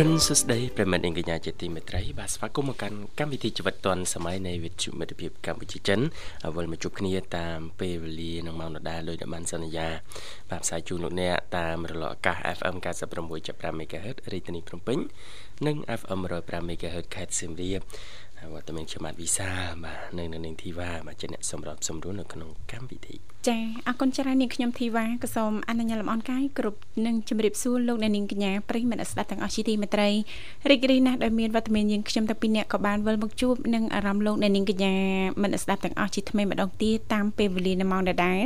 [0.00, 6.00] រុនសួស្តីប្រិមិត្តអង្គញ្ញាជាទីមេត្រីបាទស្វាគមន៍មកកាន់កម្មវិធីជីវិតឌွန်សម័យនៃវិទ្យុមិត្តភាពកម្ពុជាចិន
[6.56, 9.88] វិលមកជួបគ្នាតាមពេលវេលានឹងម៉ោងដដែលដោយបានសន្យា
[10.50, 12.76] បាទផ្សាយជូនលោកអ្នកតាមរលកអាកាស FM
[13.24, 14.98] 96.5 MHz រាជធានីភ្នំពេញ
[15.66, 17.80] និង FM 105 MHz ខេត្តសៀមរាប
[18.52, 19.50] វត្តមានខ្ញុំបាទវិសា
[19.84, 23.16] បាទនៅនៅនាងធីវ៉ាបាទជាអ្នកសម្របសម្រួលនៅក្នុងកម្មវិធី
[23.48, 30.08] ចាអរគុណច្រើននាងខ្ញុំធីវ៉ាក៏សូមអនុញ្ញាតលំអរកាយគ្រប់នឹងជម្រាបសួរលោកអ្នកនាងកញ្ញាប្រិយមិត្តស្ដាប់ទាំងអស់ជាទីមេត្រី
[30.70, 34.94] រីករាយណាស់ដែលមានវត្តមានយើងខ្ញុំទាំងពីរនាក់ក៏បានវិលមកជួបនឹងអារម្មណ៍លោកអ្នកនាងកញ្ញា
[35.42, 38.44] មិត្តស្ដាប់ទាំងអស់ជាថ្មីម្ដងទៀតតាមពេលវេលានៅម៉ោងដដែល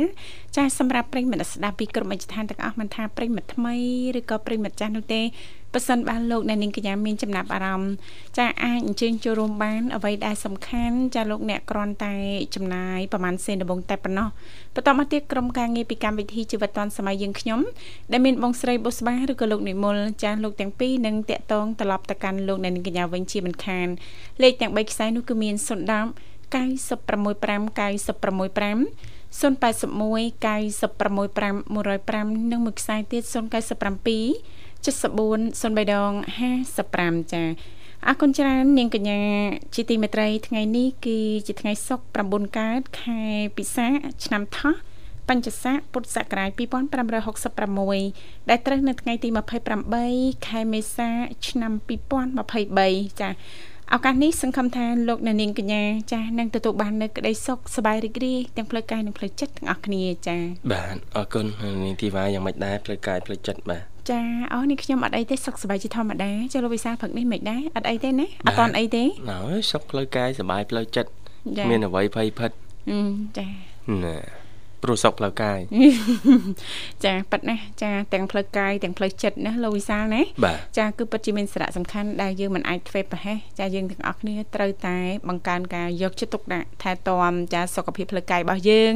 [0.55, 3.75] ចាសម្រាប់ប្រិយមិត្តស្ដាប់ពីគ្រប់មជ្ឈដ្ឋានទាំងអស់មិនថាប្រិយមិត្តថ្មី
[4.19, 5.21] ឬក៏ប្រិយមិត្តចាស់នោះទេ
[5.73, 7.93] ប៉ះសិនបានលោកអ្នកនាងកញ្ញាមានចំណាប់អារម្មណ៍
[8.37, 12.15] ចាអាចអញ្ជើញចូលរួមបានអ្វីដែលសំខាន់ចាលោកអ្នកគ្រាន់តែ
[12.55, 14.27] ចំណាយប្រហែលសេនដំបងតែប៉ុណ្ណោះ
[14.75, 17.59] បន្តមកទៀតក្រុមការងារពីកម្មវិធីជីវិតឌွန်សម័យយើងខ្ញុំ
[18.11, 23.87] ដែលមានបងស្រីបុស្បាឬក៏លោកនិមលចាលោកទាំងពីរនឹងតាក់ទងត្រឡប់ទៅកាន់លោកអ្នកនាងកញ្ញាវិញជាមិនខាន
[24.41, 25.61] លេខទាំង3ខ្សែនោះគឺមាន010
[26.51, 33.33] 965 965 081 965 105និងមួយខ្សែទៀត097
[34.85, 36.11] 74 03ដង
[36.71, 37.43] 55ចា
[38.07, 39.21] អរគុណច្រើននាងកញ្ញា
[39.75, 43.19] ជាទីមេត្រីថ្ងៃនេះគឺជាថ្ងៃសុក្រ9កើតខែ
[43.57, 43.87] ពិសា
[44.25, 44.75] ឆ្នាំថោះ
[45.29, 46.49] បញ្ញស័កពុទ្ធសករាជ
[47.91, 49.29] 2566ដែលត្រូវនៅថ្ងៃទី
[49.87, 51.09] 28ខែមេសា
[51.47, 51.71] ឆ្នាំ
[52.51, 53.29] 2023ចា
[53.95, 60.41] ឱកាសនេះសង្ឃឹមថាលោកអ្នកនាងកញ្ញាចាស់នឹងទទួលបាននូវក្តីសុខសប្បាយរីករាយទាំងផ្លូវកាយនិងផ្លូវចិត្តទាំងអស់គ្នាចា៎
[60.73, 61.45] បាទអរគុណ
[61.83, 64.19] នាងធីវ៉ាយ៉ាងម៉េចដែរផ្លូវកាយផ្លូវចិត្តបាទ ចា
[64.53, 69.39] អូនេះខ្ញុំអត់អីទេសុខសប្បាយជាធម្មតាចាលោកវិសាលព្រឹកនេះមិនដែរអត់អីទេណាអត់តន់អីទេណ៎
[69.71, 71.09] សុខផ្លូវកាយសប្បាយផ្លូវចិត្ត
[71.69, 72.51] មានអ្វីភ័យភិត
[73.37, 73.47] ចា
[74.03, 74.40] ណា
[74.83, 75.59] ព្រោះសុខផ្លូវកាយ
[77.05, 80.21] ចាប៉ិតណាចាទាំងផ្លូវកាយទាំងផ្លូវចិត្តណាលោកវិសាលណា
[80.77, 84.97] ចាគឺពិតជាមានសារៈសំខាន់ដែលយើងមិនអាចធ្វើប្រហែសចាយើងទាំងអស់គ្នាត្រូវតែ
[85.29, 88.93] បង្កើនការយកចិត្តទុកដាក់ថែទាំចាសុខភាពផ្លូវកាយរបស់យើង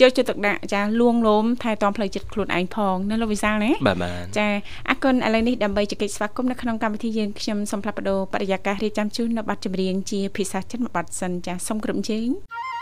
[0.00, 4.48] យកចិត្តទុកដាក់ចាលួងលោមថែទាំផ្លូវចិត្តខ្លួនឯងផងណាលោកវិសាលណាបាទបាទចា
[4.88, 12.81] អរគុណឥឡូវនេះដើម្បីជែកស្វាគមន៍នៅក្នុងកម្មវិធីយើងខ្ញុំសូមផ្លាប់បដោបរិយាកាសរៀបចំជូននៅប័ណ្ណចម្រៀងជាភាសាចិនមួយប័ណ្ណសិនចាសូមគ្រប់ជើងស្វ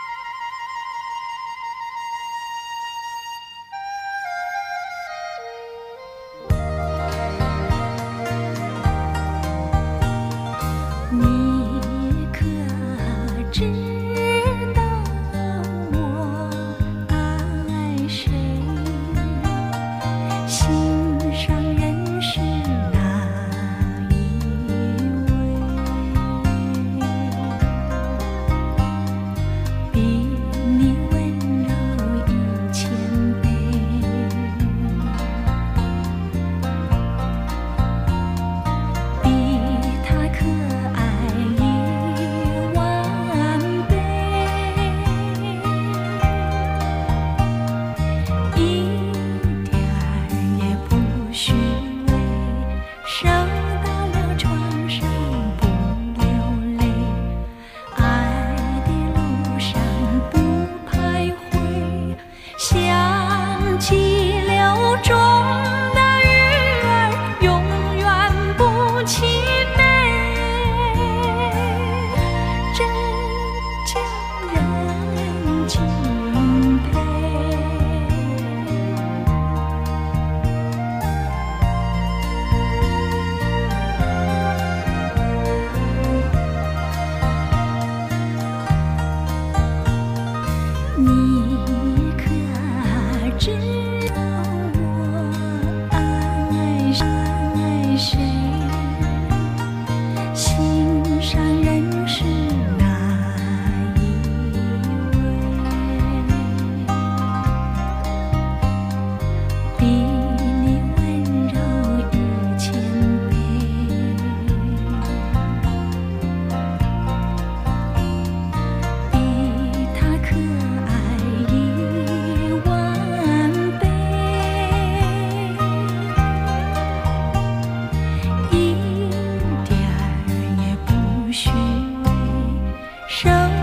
[133.11, 133.60] 手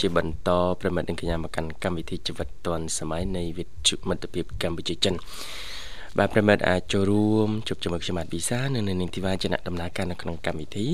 [0.00, 0.50] ជាបន្ត
[0.80, 5.14] ប្រិមិត្តនិងកញ្ញាមកកាន់កម្មវិធីជីវិតឌွန်សម័យនៃវិទ្យុមិត្តភាពកម្ពុជាចិន
[6.18, 10.86] បាទប្រិមិត្តអាចចូលរួមជួបជាមួយខ្ញុំបាទវិសានៅនៅនាងធីវ៉ាចំណាក់ដំណើរការនៅក្នុងកម្មវិធី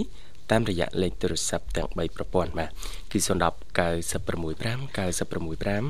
[0.50, 2.70] តាមរយៈលេខទូរស័ព្ទទាំង3ប្រព័ន្ធបាទ
[3.12, 3.28] គឺ010
[3.78, 4.46] 965
[4.96, 5.86] 965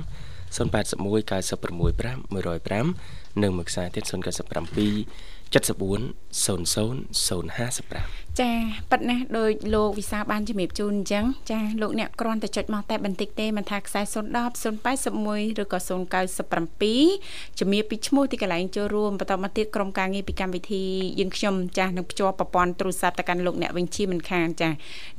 [0.57, 0.77] 081
[1.17, 2.83] 965
[3.37, 4.17] 105និងមួយខ្សែទៀត097 74
[6.45, 8.53] 00 055 ចា
[8.91, 14.15] ប៉ិតណាដោយលោកវិសាបានជំរាបជូនអញ្ចឹងចាលោកអ្នកគ្រាន់តែចុចមកតែបន្តិចទេមិនថាខ្សែ010
[14.87, 15.79] 081ឬក៏
[16.69, 20.85] 097ជំរាបពីឈ្មោះទីកន្លែងចូលរួមបន្តមកទៀតក្រុមការងារពីកម្មវិធី
[21.21, 24.71] យើងខ្ញុំចានឹងភ្ជាប់ប្រព័ន្ធទូរស័ព្ទទៅកាន់លោកអ្នកវិញជាមិនខានចា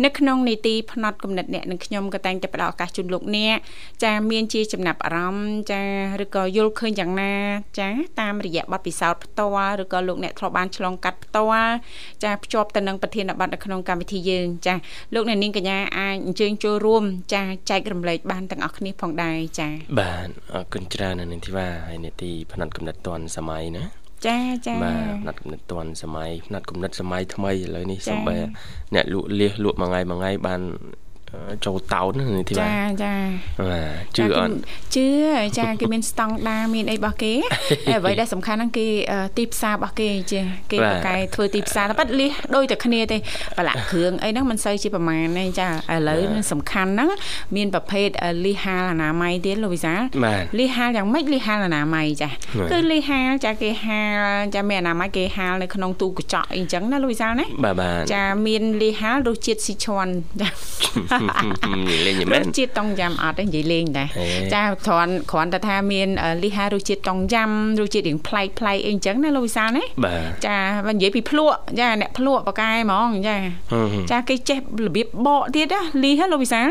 [0.03, 3.57] នៅក្នុងនីតិផ្នត់គំនិតអ្នកនឹងខ្ញុំក៏តែងតែផ្ដល់ឱកាសជូនលោកអ្នក
[4.03, 5.81] ចាមានជាចំណាប់អារម្មណ៍ចា
[6.23, 7.33] ឬក៏យល់ឃើញយ៉ាងណា
[7.79, 7.89] ចា
[8.21, 11.73] តាមរយៈបទពិសោធន៍ផ្ទាល់ឬក៏លោកអ្នកធ្លាប់បានឆ្លងកាត់ផ្ទាល់
[12.23, 14.75] ចាភ្ជាប់ទៅនឹងប្រធានបទនៅក្នុងកម្មវិធីយើងចា
[15.13, 19.69] លោកអ្នកនាងកញ្ញាអាចអញ្ជើញចូលរួមចាចែករំលែកបានទាំងអស់គ្នាផងដែរចា
[19.99, 23.83] បាទអរគុណច្រើននៅនាងធីវ៉ាហើយនេតិផ្នែកកំណត់តនសម័យណា
[24.27, 28.35] ចាចាបាទផ្នែកកំណត់តនសម័យផ្នែកកំណត់សម័យថ្មីឥឡូវនេះសំបី
[28.95, 30.61] អ្នកលក់លៀសលក់មួយថ្ងៃមួយថ្ងៃបាន
[31.65, 33.13] ចូលតោននេះទីបាទចាចា
[33.69, 34.53] បាទជឿអត់
[34.95, 35.07] ជឿ
[35.59, 37.33] ចាគេមានស្តង់ដាមានអីរបស់គេ
[37.87, 38.87] ហើយអ្វីដែលសំខាន់ហ្នឹងគេ
[39.37, 40.41] ទីផ្សាររបស់គេចា
[40.71, 43.17] គេបកកែធ្វើទីផ្សារតែប៉ាត់លះដូចតែគ្នាទេ
[43.57, 45.71] ប្រឡាក់គ្រឿងអីហ្នឹងមិនសូវជាប្រមាណទេចាឥ
[46.09, 46.21] ឡូវ
[46.51, 47.09] សំខាន់ហ្នឹង
[47.55, 48.07] មានប្រភេទ
[48.45, 50.01] លះហាលអនាម័យទៀតលោកវិសាល
[50.59, 52.29] លះហាលយ៉ាងម៉េចលះហាលអនាម័យចា
[52.71, 60.07] គឺលះហាលចាគេហាលចាមានអនាម័យគេហាលនៅក្នុងទូកញ្ចក់អីចឹងណាលោកវិសាលណាបាទបាទចាមានលះហាលរសជាតិស៊ីឈွန်
[60.41, 60.49] ចា
[61.21, 61.27] និ
[61.89, 64.07] យាយលេងមែនរសជាតិតុងយ៉ាំអត់ទេនិយាយលេងដែរ
[64.53, 66.07] ចាគ្រាន់គ្រាន់តែថាមាន
[66.43, 67.49] លីហារសជាតិតុងយ៉ាំ
[67.79, 69.83] រសជាតិរៀងប្លែកប្លែកអីអញ្ចឹងណាលោកវិសាលណា
[70.45, 73.35] ចាបើនិយាយពីភ្លក់ចាអ្នកភ្លក់បកែហ្មងចា
[74.11, 76.67] ចាគេចេះរបៀបបកទៀតណាលីហ៎លោកវិសាល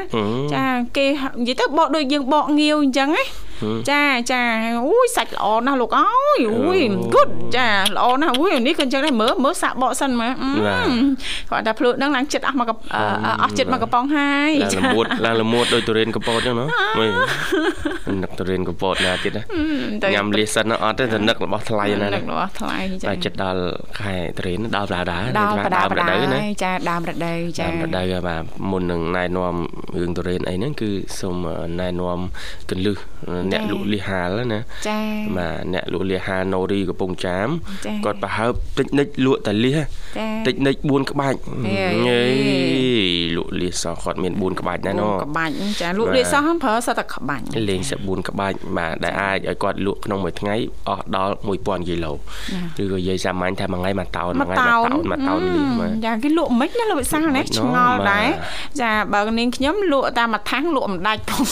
[0.55, 0.65] ចា
[0.97, 1.07] គេ
[1.41, 3.25] និយាយទៅបកដូចយើងបកងាវអញ្ចឹងណា
[3.91, 4.43] ចាចា
[4.87, 6.07] អូយសាច់ល្អណាស់លោកអើ
[6.37, 6.81] យអូយ
[7.15, 10.33] good ចាល្អណាស់អូយនេះក៏អញ្ចឹងដែរមើលមើលសាក់បកសិនមើល
[11.51, 12.71] គាត់តែភ្លក់ហ្នឹងឡើងចិត្តអស់មក
[13.43, 16.67] អស់ចិត្តមកកំប៉ុងហើយឡើងលមួតឡើងលមួតដូចទុរេនកពតអញ្ចឹងណា
[16.99, 17.11] មើល
[18.23, 19.43] នឹកទុរេនកពតណាទៀតណា
[20.15, 23.63] ញ៉ាំលៀសសិនអត់ទេតែនឹករបស់ថ្លៃណានឹករបស់ថ្លៃចាចិត្តដល់
[24.01, 29.55] ខែទុរេនដល់ប្រាដាដល់ដើមរដូវណាចាដើមរដូវចាដើមរដូវបាទមុននឹងណែនាំ
[30.01, 31.37] រឿងទុរេនអីហ្នឹងគឺសូម
[31.81, 32.19] ណែនាំ
[32.71, 32.97] កលឹះ
[33.53, 34.99] អ្នកលក់លីហាលណាចា
[35.37, 37.49] បាទអ្នកលក់លីហាណូរីកំពង់ចាម
[38.05, 39.73] គាត់ប្រហើបតិចនិចលក់តែលី
[40.47, 41.39] តិចនិច4ក្បាច់
[42.07, 42.21] ហេ
[43.37, 50.55] លក់លីសោះគាត់មាន4ក្បាច់ដែរណូក្បាច់ចាលក់លីសោះប្រើសតក្បាច់លេងស4ក្បាច់បាទដែលអាចឲ្យគាត់លក់ក្នុងមួយថ្ងៃ
[50.89, 58.29] អស់ដល់1000គីឡូឬក៏និយាយសាមញ្ញថាមួយថ្ងៃមួយតោនមួយថ្ងៃមួយតោនមួយតោនលីមកចាគេលក់មិនណាលោកវិសាណាឆ្ងល់ដែរ
[58.81, 61.43] ចាបើនាងខ្ញុំលក់តាមមួយថាំងលក់មិនដាច់ផង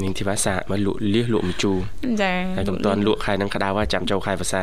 [0.00, 1.78] នាងធីវ៉ាសាមកលក់លៀសលក់មជូរ
[2.22, 4.62] ចាហើយកំតាន់លក់ខែនឹងក្តៅហើយចាំចូលខែភាសា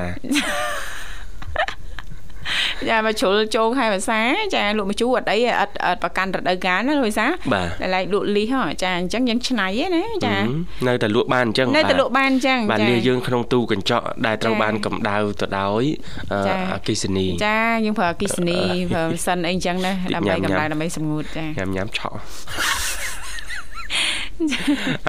[2.90, 4.20] ចាមកជ្រុលចូលខែភាសា
[4.56, 10.36] ចាលក់មជូរអត់អីអត់អត់ប្រកាន់រដូវកាលណាលោកភាសាតែឡែកលក់លីសចាអញ្ចឹងយើងឆ្នៃណាចា
[10.88, 15.84] នៅតែលក់បានអញ្ចឹងនៅតែលក់បានអញ្ចឹងបាទលីសយើងក្នុងទូកញ្ចក់ដែលត្រូវបានកម្ដៅទៅដោយ
[16.74, 18.60] អគិសនីចាយើងប្រើអគិសនី
[18.92, 22.16] ប្រើម៉ាស៊ីនអីអញ្ចឹងណាដើម្បីកម្ដៅដើម្បីសម្ងួតចាញ៉ាំញ៉ាំឆក់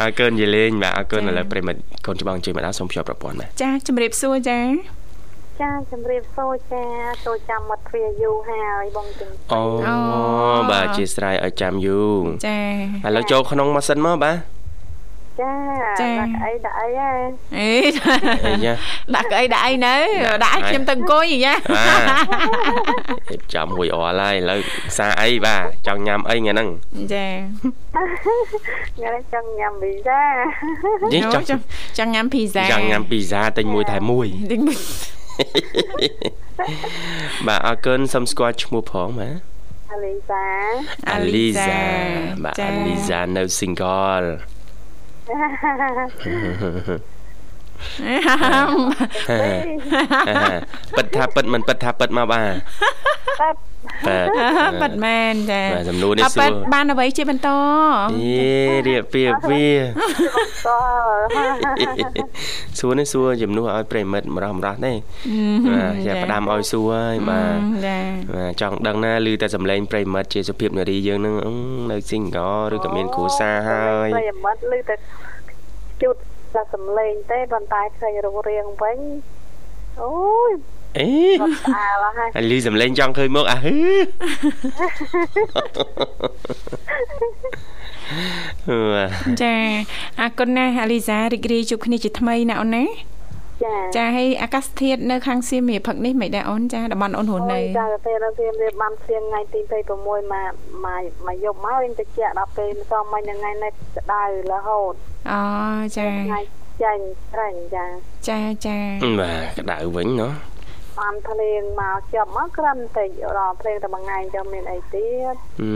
[0.01, 4.61] អរគុណយីលេងបាទអរគុណឥឡូវប្រិមិត្តកូនច្បងជើងម្ដងសូមភ្ជាប់ប្រព័ន្ធបាទចាជំរាបសួរចា
[5.61, 6.85] ចាជំរាបសួរចា
[7.27, 9.63] ចូលចាំមាត់ទ្វាយូរហើយបងចឹងអូ
[10.71, 12.61] បាទអធិស្ឋានឲ្យចាំយូរចា
[13.07, 14.37] ឥឡូវចូលក្នុងម៉ាស៊ីនមកបាទ
[15.39, 15.53] ចា
[16.01, 17.11] ដាក់អីដាក់អីហ៎
[17.57, 17.71] អេ
[19.15, 19.97] ដាក់អីដាក់អីនៅ
[20.45, 21.55] ដាក់ឲ្យខ្ញុំទៅអង្គុយយ៉ា
[23.55, 24.59] ចាំមួយអល់ហើយឥឡូវ
[24.97, 26.69] សារអីបាទចង់ញ៉ាំអីថ្ងៃហ្នឹង
[27.13, 27.27] ចា
[28.97, 30.23] ថ្ងៃនេះចង់ញ៉ាំវីសា
[31.35, 31.45] ចង់
[31.99, 34.79] ចង់ញ៉ាំភីហ្សាចង់ញ៉ាំភីហ្សាទិញមួយថែមមួយទិញមួយ
[37.47, 39.39] បាទអរគុណសូមស្គាល់ឈ្មោះផងបាទ
[39.93, 40.45] អាលីសា
[41.11, 41.81] អាលីសា
[42.45, 44.27] បាទអាលីសានៅ single
[50.97, 52.55] ពិតថាពិតមិនពិតថាពិតមកបាទ
[53.41, 53.55] ប៉ិត
[54.83, 57.51] ប៉ិតមែនចាបាទសំណួរនេះសួរប៉ិតបានអ្វីជាបន្ត
[58.25, 58.51] យេ
[58.89, 59.67] រៀបពីវា
[62.79, 64.93] សួរនេះសួរជំនួសឲ្យប្រិមិត្តម្រោះម្រោះទេ
[65.69, 67.99] បាទយ៉ាផ្ដាំឲ្យសួរហើយបាទចា
[68.35, 71.35] បាទចង់ដឹងណាឮតែសំឡេងប្រិមិត្តជាសុភាពនារីយើងនឹង
[71.91, 72.39] នៅស៊ីងក
[72.75, 74.97] ឬក៏មានគ្រួសារហើយប្រិមិត្តឮតែ
[76.03, 76.17] ជូត
[76.55, 78.99] តែសំឡេងទេប៉ុន្តែឃើញរូបរាងវិញ
[80.03, 80.13] អូ
[80.51, 80.53] យ
[80.99, 81.09] អេ
[81.41, 83.77] រត់ស្អាលហើយអាលីសំលេងចង់ឃើញមុខអាហឺ
[88.69, 88.79] អឺ
[89.43, 89.55] ចា
[90.21, 92.85] អរគុណណាស់អាលីសារីករាយជួបគ្នាជាថ្មីណាអូនណា
[93.65, 100.53] ចាចាហើយអាកាសធាតុនៅខាងសៀមរាបផឹកនេះមិនដែរអូនចាតំបន់អូនរស់នៅអូយចាទៅនៅសៀមរាបបានព្រៀងថ្ងៃទី26មក
[100.85, 104.93] មកមកយប់មកវិញទៅជាក់ដល់ពេលម្សិលមិញថ្ងៃនេះក្តៅរហូត
[105.31, 105.41] អូ
[105.97, 106.41] ចាថ្ងៃ
[106.83, 107.03] ចាញ់
[107.35, 107.87] ត្រែងចា
[108.29, 108.79] ចាចា
[109.21, 110.33] បាទក្តៅវិញណោះ
[111.01, 115.73] បានភ្លៀងមកជាប់មកក្រឹមតិចដល់ភ្លៀងតែមួយថ្ងៃចាំមានអីទៀតអឺ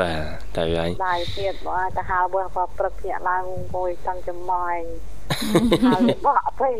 [0.00, 0.22] បាទ
[0.56, 2.42] ទៅហើយដៃទៀតបើទៅហៅបើ
[2.78, 4.82] ព្រឹកភ្ញាក់ឡើងអង្គុយតាំងចំម៉ែង
[5.86, 6.76] ហើយបកពេក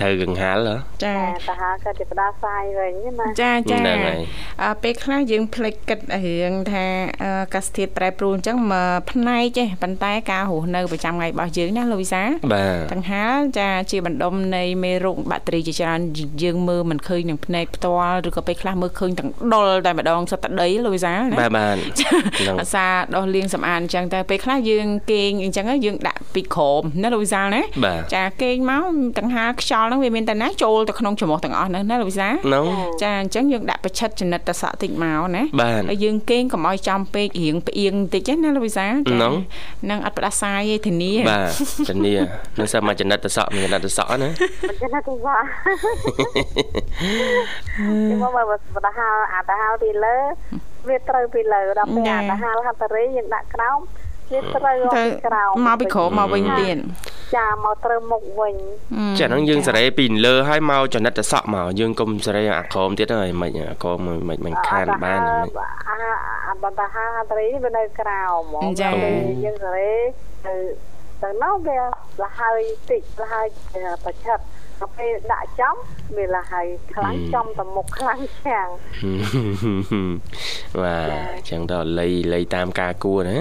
[0.00, 4.20] ត្រូវកង្ហាលហ៎ចាចាទៅហៅក៏ជាផ្ដាសាយវិញណាចាចាហ្នឹងហើយ
[4.62, 6.84] អឺពេលខ្លះយើងភ្លេចគិតរឿងថា
[7.22, 16.00] អឺអាកាសធាតុប្រែប្រួលអញ្ចឹងមកផ្នែកទេប៉ុន្តែការរស់នៅប្រចាំថ្ងៃរបស់យើងណាលោកវិសាបាទទាំងហាលចាជាបណ្ដុំនៃមេរោគបាក់តេរីជាច្រើន
[16.42, 27.77] យើងមើលមិនឃើញនឹងភ្នែកផ្ទាល់ឬក៏ពេលខ្លះមើលឃើញទាំងដុលតែម្ដងសត្វតដីលោកវិសាណាបាទបាទហ្នឹងអាសាដោះលាងសម្អាតអញ្ចឹងតែពេលខ្លះយើងគេងអញ្ចឹងយើងដាក់ពីក្រោមណាលោកវិសាលណាបាទ
[28.16, 28.82] ចាគេងមក
[29.18, 32.64] ទាំងហាលខ្យល់ហ្នឹងវាមានតែណាចូលទៅក្នុងច្រមុះទាំងអស់ហ្នឹងណាលោកវិសាហ្នឹង
[33.02, 39.34] ចាអញ្ចឹងយើងដាក់ប្រឆិតចនិតតសក់តិចមកណាបាទហើយយើងគេងកុំឲ្យចំពេករៀងផ្អៀងតិចណាលោកវិសាហ្នឹង
[39.90, 41.50] នឹងអត់ផ្ដាសាយទេធានាបាទ
[41.88, 42.14] ធានា
[42.58, 44.28] នឹងសិមមកចំណិតតសក់មានចំណិតតសក់ណា
[44.68, 45.38] មិនចឹងណាទៅវ៉ា
[47.76, 48.56] ខ្ញុំមកបើ
[48.86, 50.16] ទៅហៅអាទៅហៅពីលើ
[50.88, 53.80] វាត្រូវពីលើដល់ពេលអាទៅហៅហាត់តរីយើងដាក់ក្រោម
[54.32, 56.76] វាត្រូវទៅពីក្រោមមកពីក្រោមមកវិញទៀត
[57.36, 58.54] ចាមកត្រូវមុខវិញ
[59.18, 65.48] ចាហ្នឹងយើងសេរីពីលើហើយមកចំណិតតសក់មកយើងកុំសេរីអាក្រមទៀតហើយមិនអាក្រមមិនមិនខានបានហ្នឹង
[65.88, 65.96] អា
[66.46, 68.62] អាបន្តទៅហៅហាត់តរីវានៅក្រោមហ្មង
[69.02, 69.92] ពេលយើងសេរី
[70.46, 70.54] ទៅ
[71.22, 71.78] ទៅនោះវា
[72.20, 73.46] លហើយតិចលហើយ
[74.04, 74.38] ប្រឆិត
[74.80, 75.76] ដល់ពេលដាក់ចំ
[76.16, 78.68] វាលហើយខ្លាំងចំទៅមុខខ្លាំងខាង
[80.82, 83.38] បាទអញ្ចឹងដល់លៃលៃតាមការគួរណា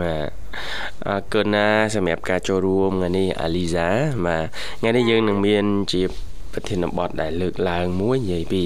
[0.00, 0.28] បាទ
[1.06, 3.88] អរគុណណាសម្រាប់ការចូលរួមថ្ងៃនេះអាលីសា
[4.26, 4.44] បាទ
[4.80, 6.02] ថ្ងៃនេះយើងនឹងមានជា
[6.56, 8.62] ប្រធានបទដែលលើកឡើងមួយនិយាយពី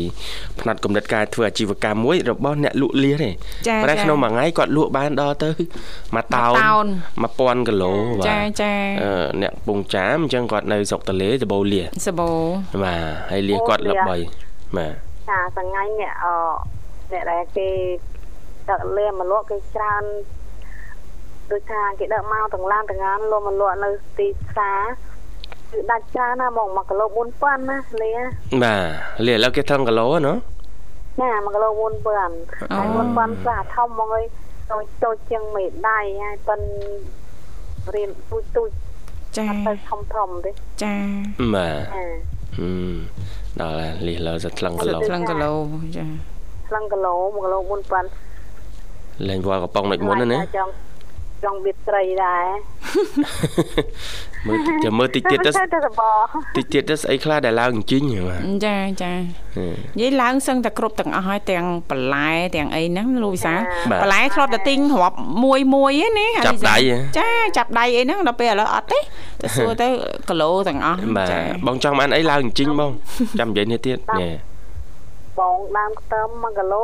[0.60, 3.30] ផ្នែកកំណត់ការធ្វើអាជីវកម្មមួយរបស់អ្នកលក់លៀសទេ
[3.68, 5.50] ចាប៉ុន្តែក្នុងមួយថ្ងៃគាត់លក់បានដល់ទៅ
[6.14, 6.46] មួយតោ
[6.82, 6.86] ន
[7.22, 8.72] មួយតោន1000គីឡូបាទចាចា
[9.02, 12.30] អឺអ្នកកំពង់ចាមអញ្ចឹងគាត់នៅស្រុកតលេដបូលៀសសបោ
[12.84, 14.16] បាទហើយលៀសគាត់ល្បី
[14.76, 14.94] បាទ
[15.30, 16.26] ចាសងៃអ្នកអ
[17.12, 17.68] អ្នកដែលគេ
[18.70, 20.04] ដឹកលាមកលក់គេច្រើន
[21.50, 24.80] ដូចថាគេដឹកមកទាំងឡានទាំងឡានលក់មកលក់នៅទីផ្សារ
[25.70, 28.12] គឺដាច់ច្រើនណាហ្មង1គីឡូ4000ណាលា
[28.62, 30.34] បាទលៀសឥឡូវគេថឹងគីឡូហ៎ណា
[31.20, 34.26] ណា1គីឡូ4000ហើយ4000ស្អាធំហ្មងអើយ
[34.70, 36.60] តូចតូចជាងមេដៃហើយប៉ិន
[37.94, 38.68] រៀនទូចទូច
[39.36, 40.50] ចាអត់ទៅធំធំទេ
[40.82, 40.94] ចា
[41.54, 42.06] បាទចា
[42.58, 42.94] ហឹម
[43.60, 45.52] ដល់ហើយលីសលើសថ្លឹងគីឡូថ្លឹងគីឡូ
[45.96, 46.04] ចា
[46.68, 47.58] ខ្លាំងគីឡូ1គីឡូ
[48.28, 50.72] 4000លេងវល់កំប៉ុងដូចមុនណាណាចង់
[51.44, 52.46] ចង់វាត្រីដែរ
[54.46, 56.02] មើលចាំមើលតិចទៀតទៅទៅសប
[56.56, 63.54] តិចទៀតទៅស្អីខ្លះដែលឡើងជីងបាទចាចានិយាយឡើងសឹងតែគ្រប់ទាំងអស់ហើយទាំងបន្លែទាំងអីហ្នឹងលោកវិសា
[64.02, 66.76] បន្លែធ្លាប់តែទិញរាប់មួយមួយឯណាចាប់ដៃ
[67.18, 68.98] ចាចាប់ដៃអីហ្នឹងដល់ពេលឥឡូវអត់ទេ
[69.42, 69.86] ទៅសួរទៅ
[70.28, 71.32] គីឡូទាំងអស់បាទ
[71.66, 72.90] បងចង់បានអីឡើងជីងបង
[73.38, 74.30] ចាំនិយាយនេះទៀតញ៉ែ
[75.38, 76.82] បងដើមខ្ទឹម1គីឡូ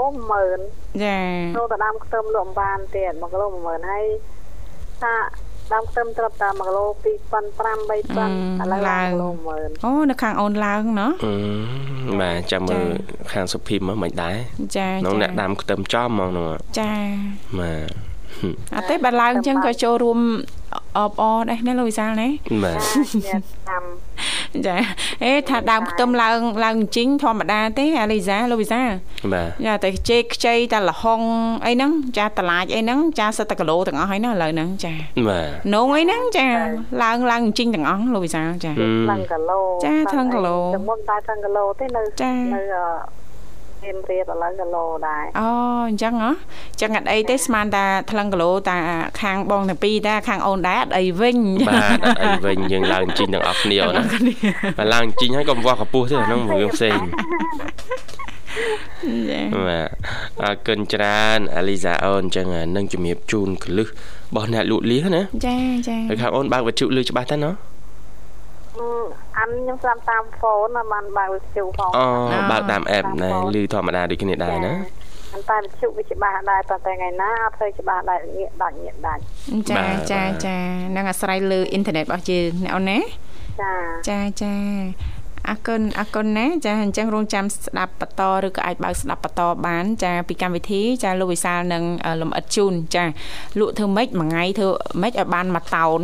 [0.50, 1.18] 10000ចា
[1.56, 4.04] ចូលទៅដើមខ្ទឹមលក់បានទៀត1គីឡូ10000ហើយ
[5.02, 5.14] ថា
[5.72, 6.96] ដើមខ្ទឹមត្រឹមតែ1គីឡូ2500
[8.16, 11.34] 3000ឥឡូវឡើងគីឡូ10000អូនៅខាងអូនឡើងណោះអឺ
[12.20, 12.86] បាទចាំមើល
[13.32, 14.36] ខាងសុភីមមិនដែរ
[14.76, 16.50] ចាក្នុងអ្នកដាំខ្ទឹមចំហ្មងនោះ
[16.80, 16.92] ចា
[17.58, 18.15] បាទ
[18.76, 20.18] អត់ទេបើឡើងអញ្ចឹងក៏ចូលរួម
[20.96, 22.28] អបអរដែរណាលោកវិសាលណា
[22.62, 22.76] បាទ
[23.28, 23.38] ចា
[23.68, 23.84] តាម
[24.66, 24.76] ចា
[25.24, 28.90] អេថាដើមខ្ទឹមឡើងឡើងជីងធម្មតាទេអាលីសាលោកវិសាល
[29.32, 31.20] បាទចាតែជែកខ្ចីតែលហុង
[31.66, 34.92] អីហ្នឹងចាតឡាចអីហ្នឹងចាសិតតែគីឡូទាំងអស់ហើយណាឥឡូវហ្នឹងចា
[35.28, 36.46] បាទនងអីហ្នឹងចា
[37.02, 38.72] ឡើងឡើងជីងទាំងអស់លោកវិសាលចា
[39.10, 43.25] ឡើងគីឡូចាថ្លឹងគីឡូតែមុនតែថ្លឹងគីឡូទេនៅចានៅអឺ
[43.86, 45.48] រៀមរៀបឥឡូវគីឡូដែរអូ
[45.88, 48.76] អញ្ចឹងហ៎អញ្ចឹងអត់អីទេស្មានតាថ្លឹងគីឡូតា
[49.22, 51.38] ខាងបងទាំងពីរតាខាងអូនដែរអត់អីវិញ
[51.68, 54.02] បាទអត់អីវិញយើងឡើងជីងទាំងអស់គ្នាណា
[54.78, 56.98] បើឡើងជីងហើយកុំវាស់កពស់ទេអាហ្នឹងរឿងផ្សេង
[59.30, 59.88] ចាបាទ
[60.42, 65.56] អរគុណច្រើនអាលីសាអូនអញ្ចឹងនឹងជំរាបជូនកលឹះរបស់អ្នកលក់លៀសណាចា
[65.88, 67.50] ចាហើយខាងអូនបើកវត្ថុលឺច្បាស់ទៅណា
[68.78, 68.88] អឺ
[69.38, 72.06] អានខ្ញុំស្ដាប់តាមហ្វូនបានបើកវិទ្យុផងអូ
[72.50, 74.72] បើកតាមអេបណាលឺធម្មតាដូចគ្នាដែរណា
[75.32, 79.20] ប៉ុន្តែវិទ្យុវាច្បាស់ដែរប៉ុន្តែថ្ងៃណាអត់ធ្វើច្បាស់ដែរងាកដាច់ងាកដាច់
[79.70, 80.56] ចាចាចា
[80.96, 82.98] នឹងអាស្រ័យលើអ៊ីនធឺណិតរបស់យើងណាអូនណា
[83.62, 83.72] ចា
[84.08, 84.54] ចាចា
[85.50, 91.82] អអរគុណអរគុណណាចាអញ្ចឹងរងចាំស្ដាប់បន្តឬក៏អាចបើកស្ដាប់បន្តបាន ចាពីកម្មវិធីចាលោកវិសាលនឹង
[92.20, 93.04] លំអិតជូនចា
[93.58, 94.68] លក់ធ្វើម៉េចមួយថ្ងៃធ្វើ
[95.02, 96.00] ម៉េចឲ្យបានមួយតោន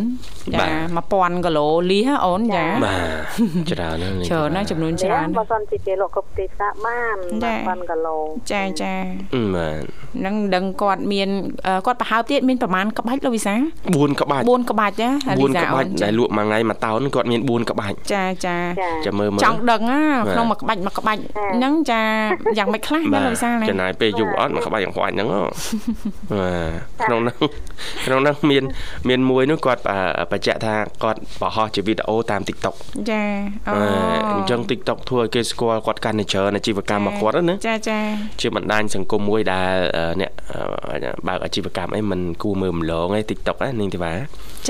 [0.61, 0.69] ចា
[1.07, 7.17] 1000គីឡូលីហ៎អូនចាបាទច្រើនណាស់ច្រើនណាស់ចំនួនច្រើនបើសិនជាគេលក់គ្រប់ទីផ្សារបាន
[7.83, 8.17] 1000គីឡូ
[8.53, 8.95] ចាចា
[9.55, 9.83] បាទ
[10.25, 11.29] នឹងដឹងគាត់មាន
[11.87, 13.55] គាត់ប្រហើបទៀតមានប្រហែលក្បាច់លោកវិសា
[13.89, 18.57] 4ក្បាច់4ក្បាច់ណា4ក្បាច់ដែលលក់មួយថ្ងៃមួយតោនគាត់មាន4ក្បាច់ចាចា
[19.07, 20.01] ចាំមើលមើលចង់ដឹងណា
[20.33, 21.21] ក្នុងមួយក្បាច់មួយក្បាច់
[21.57, 22.03] ហ្នឹងចា
[22.59, 25.41] យ៉ាងម៉េចខ្លះណាលោកវិសាលចំណាយពេលយូរអត់មួយក្បាច់យ៉ាងខ្វាច់ហ្នឹងបា
[26.99, 27.37] ទក្នុងហ្នឹង
[28.07, 28.65] ក្នុងហ្នឹងមាន
[29.09, 29.83] មានមួយនោះគាត់
[30.33, 32.75] បញ្ជាក់ថាគាត់បង្ហោះជាវីដេអូតាម TikTok
[33.11, 33.23] ចា
[33.69, 33.75] អូ
[34.37, 37.99] អញ្ចឹង TikTok ធ្វើឲ្យគេស្គាល់គាត់កាន់តែច្រើនអាជីវកម្មរបស់គាត់ណាចាចា
[38.41, 39.75] ជាបណ្ដាញសង្គមមួយដែល
[40.21, 40.33] អ្នក
[41.29, 44.13] បើកអាជីវកម្មអីមិនគួរមើលម្លងឯ TikTok ណានាងធីវ៉ា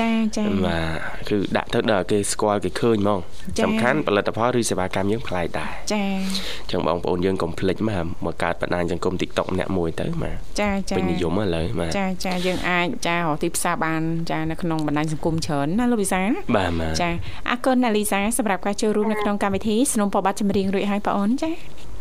[0.00, 3.20] ចាចាបាទគឺដាក់ទៅដល់គេស្គាល់គេឃើញហ្មង
[3.64, 16.20] សំខាន់ផលិតផលឬសេវាកម្មយើងប្លែកដែរចាអញ្ចឹងបងប្អូនយើងកុំភ្លេចមកមកកើតបណ្ដាញសង្គម TikTok ម្នាក់មួយទៅបាទចាចាពេញនិយមឥឡូវបាទចាចាយើងអាចចារកទីផ្សារបានចានៅក្នុងបណ្ដាញសង្គមច្រើនណាលោកវិសា
[16.56, 17.10] បាទបាទចា
[17.50, 21.50] អរគុណណាលីសាសម្រាប់ការចូលរួមនៅក្នុងកម្មវិធីสนុំបបត្តិចម្រៀងរួចហើយបងអូនចា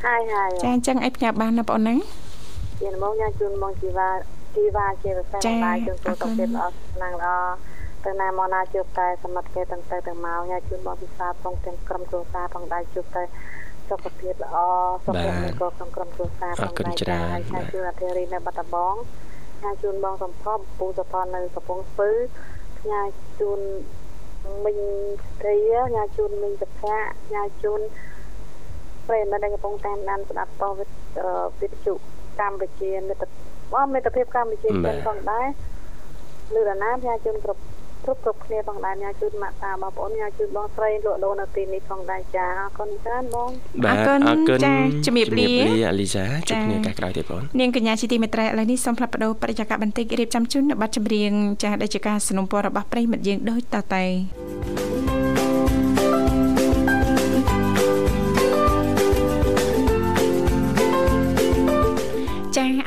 [0.05, 1.95] ហើយហើយចាអញ្ចឹងឲ្យផ្ញើបានណាបងអូនណា
[2.81, 4.09] ជាមកញ៉ាំជូនមកជីវ៉ា
[4.55, 7.31] ជីវ៉ាជាពិសេសដែរជូនទៅទៅទៀតល្អស្នាងល្អ
[8.05, 13.23] ទៅណាមកណាជួបតែសមិទ្ធគេទាំងទៅទាំងមកញ៉ាំជូនបងពិសាផងទាំងក្រុមគ្រួសារផងដែរជួបតែ
[13.89, 14.55] សុខភាពល្អ
[15.05, 18.95] សុខភាពក៏ក្នុងក្រុមគ្រួសារផងដែរហើយញ៉ាំជូនអធិរីនៅបាត់ដំបង
[19.61, 22.09] ញ៉ាំជូនបងសំភពពូសផននៅកំពង់ស្ពឺ
[22.89, 23.05] ញ៉ាំ
[23.39, 23.59] ជូន
[24.65, 24.77] មិញ
[25.37, 25.55] ស្រី
[25.95, 26.95] ញ៉ាំជូនមិញតភៈ
[27.33, 27.81] ញ៉ាំជូន
[29.07, 31.93] ប្រិយមិត្តដែលកំពុងតាមដានស្ដាប់តវិទ្យុ
[32.39, 33.23] កម្ពុជាមិត្ត
[33.73, 35.47] បងមិត្តភាពកម្ពុជាចិនផងដែរ
[36.55, 37.61] លឺដល់ណាញ៉ាជូនគ្រប់
[38.04, 43.48] គ្រប់គ្រប់គ្នាផងដែរញ៉ាជូនម៉ាក់តាបងប្អូនញ៉ាជូនបងស្រីលក់ដូរនៅទីនេះផងដែរចាអរគុណច្រើនបង
[43.84, 44.74] បាទអរគុណចា
[45.06, 45.50] ជំរាបលា
[45.88, 51.32] អាលីសាជួបគ្នាកាសក្រោយទៀតបងនាងកញ្ញាជាទីមេត្រីឥឡូវនេះសូមផ្លាប់បដោបរិយាកាសបន្តិចរៀបចំជូននៅប័ណ្ណចម្រៀង
[51.62, 55.29] ចាដែលជាការสนับสนุนរបស់ប្រិមិត្តយើងដូចតទៅ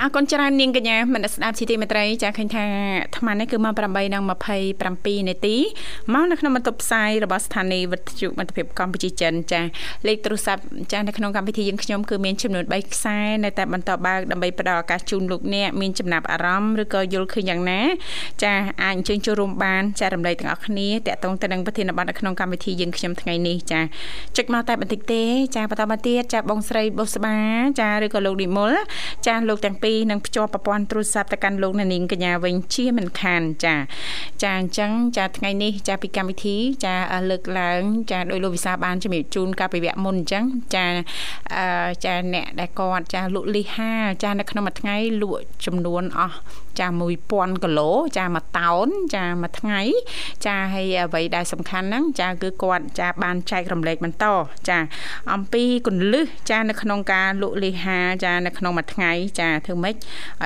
[0.07, 2.65] អរគុណច្រើននាងកញ្ញាមនស្ដាប់ជីទីមេត្រីចាឃើញថា
[3.05, 5.57] អាត្មានេះគឺម៉ោង8:27នាទី
[6.15, 9.61] មកនៅក្នុងបន្ទប់ផ្សាយរបស់ស្ថានីយ៍វិទ្យុមិត្តភាពកម្ពុជាចិនចា
[10.07, 10.63] លេខទូរស័ព្ទ
[10.93, 17.81] ចានៅក្នុងកម្មវិធីយើងខ្ញុំគឺមានចំនួន3ខ្សែនៅតែបន្តបើកដើម្បីផ្ដល់ឱកាសជូនលោកអ្នកមានចំណាប់អារម្មណ៍ឬក៏យល់ឃើញយ៉ាងណា
[18.43, 23.81] ចាអាចអញ្ជើញចូលរួមបានចារំលែកទាំងអស់គ្នាតាក់ទងទៅនឹងប្រធានបទនៅក្នុងកម្មវិធីយើងខ្ញុំថ្ងៃនេះចា
[24.37, 25.23] ចុចមកតែបន្តិចទេ
[25.57, 27.37] ចាបន្តមកទៀតចាបងស្រីបុស្បា
[27.81, 28.73] ចាឬក៏លោកនិមល
[29.27, 33.77] ចាលោកទាំងពីរនឹងភ្ជាប់ប្រព័ន្ធទូរស័ព្ទទៅកាន់លោកនាងកញ្ញាវិញជាមិនខានចា
[34.43, 36.95] ចាអញ្ចឹងចាថ្ងៃនេះចាពីកម្មវិធី ចា
[37.31, 37.81] លើកឡើង
[38.11, 40.87] ចាដោយលោកវិសាបានជំរាបជូនកាលពីវគ្គមុនអញ្ចឹងចា
[42.05, 46.37] ចាអ្នកដែលគាត់ចាលក់លីហាចានៅក្នុងមួយថ្ងៃលក់ចំនួនអស់
[46.81, 46.89] ចា
[47.27, 49.81] 1000គីឡូចាមួយតោនចាមួយថ្ងៃ
[50.47, 54.27] ចាហើយអ្វីដែលសំខាន់ហ្នឹងចាគឺគាត់ចាបានចែករំលែកបន្ត
[54.69, 54.79] ចា
[55.35, 60.01] អំពីកੁੰលឹះចានៅក្នុងការលក់លីហាចានៅក្នុងមួយថ្ងៃ ចាធ្វើម៉េចឲ្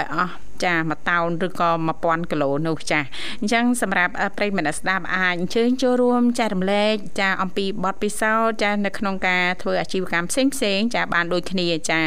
[0.05, 0.33] យអស់
[0.65, 1.71] ចាមួយតោនឬក៏
[2.01, 3.01] 1000គីឡូនោះចា
[3.41, 12.01] អញ្ចឹងសម្រាប់ប្រិយមិត្តស្ដាប់អាចអញ្ជើញចូលរួមចែករំលែកចាអំពីបទពិសោធន៍ចានៅក្នុងការធ្វើអាជីវកម្មផ្សេងផ្សេងចាបានដូចគ្នាចា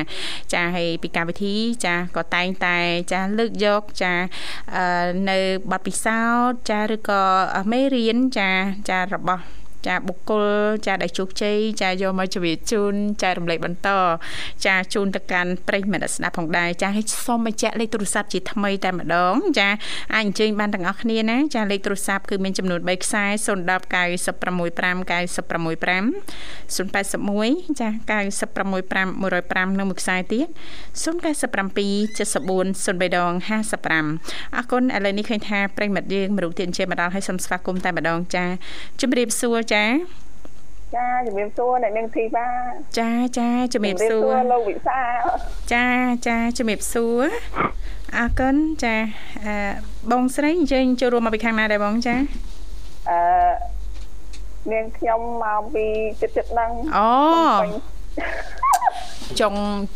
[0.53, 2.77] ចាហើយពីកម្មវិធីចាក៏តែងតែ
[3.13, 4.13] ចាលើកយកចា
[5.29, 5.37] នៅ
[5.71, 7.23] បទពិសោធន៍ចាឬក៏
[7.71, 8.49] មេរៀនចា
[8.89, 9.43] ចារបស់
[9.87, 10.47] ចាបុគ្គល
[10.85, 13.89] ចាដែលជោគជ័យចាយកមកជម្រាបជូនចែករំលែកបន្ត
[14.65, 19.69] ចាជូនទៅកាន់ប្រិយមិត្តស្ដាប់ផងដែរចាឲ្យសូមបញ្ជាក់លេខទូរស័ព្ទជាថ្មីតែម្ដង ចា
[20.15, 26.01] អាចអញ្ជើញបានទាំងអស់គ្នាណាចាលេខទូរស័ព្ទគឺមានចំនួន3ខ្សែ010 965 965
[26.75, 30.47] 081ចា965 105និងមួយខ្សែទៀត
[31.03, 31.03] 097
[32.17, 33.33] 74 03ដង
[33.91, 38.45] 55អរគុណឥឡូវនេះឃើញថាប្រិយមិត្តយើងមរុកទៀតជាមកដល់ឲ្យសូមស្វាគមន៍តែម្ដងចា
[39.01, 39.85] ជម្រាបសួរចា
[40.95, 42.47] ចាជំរាបសួរអ្នកនាងធីបា
[42.99, 44.99] ចាចាជំរាបសួរលោកវិសា
[45.73, 45.85] ចា
[46.27, 47.23] ចាជំរាបសួរ
[48.17, 48.95] អរគុណចា
[49.45, 49.53] អឺ
[50.11, 52.15] បងស្រីអញ្ជើញចូលរួមមកពីខាងណាដែរបងចា
[53.09, 53.17] អឺ
[54.71, 55.85] នាងខ្ញុំមកពី
[56.21, 57.09] ចិត្តចិត្តដឹងអូ
[59.39, 59.53] ចុង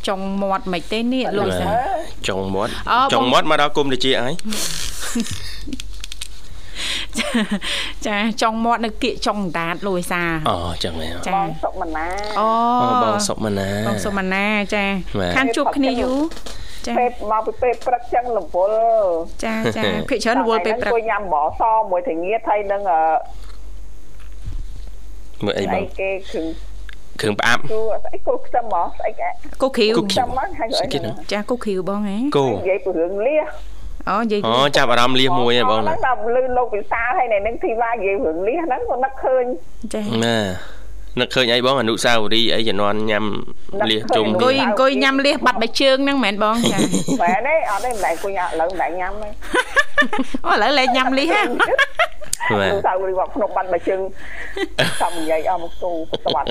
[0.07, 1.65] ចុងមាត់មិនទេនេះលោកសា
[2.27, 2.71] ចុងមាត់
[3.13, 4.29] ចុងមាត់មកដល់គុំតិចអី
[8.07, 12.05] ចាចុងមាត់នៅគៀកចុងដាតលួយសាអូចឹងមែនចាបងសុកមណា
[12.39, 12.47] អូ
[13.03, 14.85] បងសុកមណាបងសុកមណាចា
[15.37, 16.17] ខាងជួបគ្នាយូរ
[16.87, 19.09] ចាពេលមកពីពេលព្រឹកចឹងរវល់
[19.43, 23.01] ចាចាភាគច្រើនរវល់ពេលព្រឹកញ៉ាំបសមួយធាងៀតហើយនឹងអឺ
[25.45, 26.41] មើលអីបងគេគឺ
[27.21, 29.11] គ្រឿងផ្អាប់គូស្អីគូខ្ទឹមហ្មងស្អី
[29.61, 33.47] គូឃ្រីវខ្ទឹមហ្នឹងហើយស្អីគេហ្នឹងចាគូឃ្រីវបងហ៎គូនិយាយពីរឿងលៀស
[34.09, 39.43] អូនិយាយអូចាប់អារម្មណ៍លៀសមួយហ៎បងហ្នឹងដល់លឺលោកវិសាលហើយនៅនឹងធីវ៉ានិយាយរឿងលៀសហ្នឹងក៏នឹកឃើញ
[39.93, 40.37] ចាណា
[41.19, 43.25] នឹកឃើញអីបងអនុសាវរីយ៍អីជំនាន់ញ៉ាំ
[43.89, 46.77] លៀសជុំអង្គុយអង្គុយញ៉ាំលៀសបាត់បៃជើងហ្នឹងមែនបងចា
[47.21, 49.29] មែនទេអត់ទេមិនដែរអង្គុយឥឡូវមិនដែរញ៉ាំទេ
[50.45, 51.49] អូឥឡូវលែងញ៉ាំលៀសហ្នឹង
[52.49, 53.99] អនុសាវរីយ៍វត្តភ្នំបាត់បៃជើង
[55.01, 56.47] តាមនិយាយអស់មកទូបន្ទាត់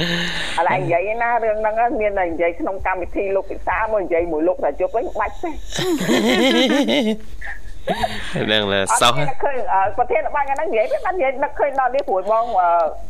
[0.00, 5.50] ឥឡូវនិយាយណារឿងហ្នឹងមានតែនិយាយក្នុងកម្មវិធីលោកពិសាមកនិយាយមួយលោកតាជប់វិញបាច់ទេ
[8.44, 9.58] ហ្នឹង là សោះឃើញ
[9.98, 13.09] ប្រធានបាញ់ហ្នឹងនិយាយបាននិយាយនឹកឃើញដល់នេះព្រួយបងអឺ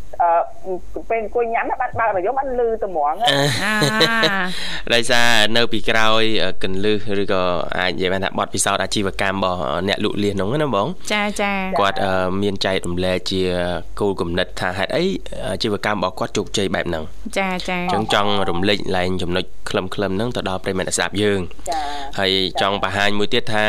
[1.10, 3.14] ពេលអង្គុយញ៉ាំបាត់បើរយមបានលឺត្មង
[4.94, 6.22] ដោយសារនៅពីក្រោយ
[6.62, 7.42] កន្លឹះឬក៏
[7.78, 11.98] អាចនិយាយបានថាបទពិសោធន៍អាជីវកម្មរបស់អ្នកលក់លៀសហ្នឹងណាបងចាចាគាត់
[12.42, 13.42] មានចែករំលែកជា
[14.00, 15.04] គោលគំនិតថាហេតុអី
[15.50, 17.04] អាជីវកម្មរបស់គាត់ជោគជ័យបែបហ្នឹង
[17.38, 21.80] ចាចាអញ្ចឹងចង់រំលេចឡើងចំណុចខ្លឹមខ្លឹមហ្នឹងទៅដល់ប្រិមត្តស្ដាប់យើងចា
[22.18, 23.64] ហើយចង់បង្ហាញមួយទៀតថា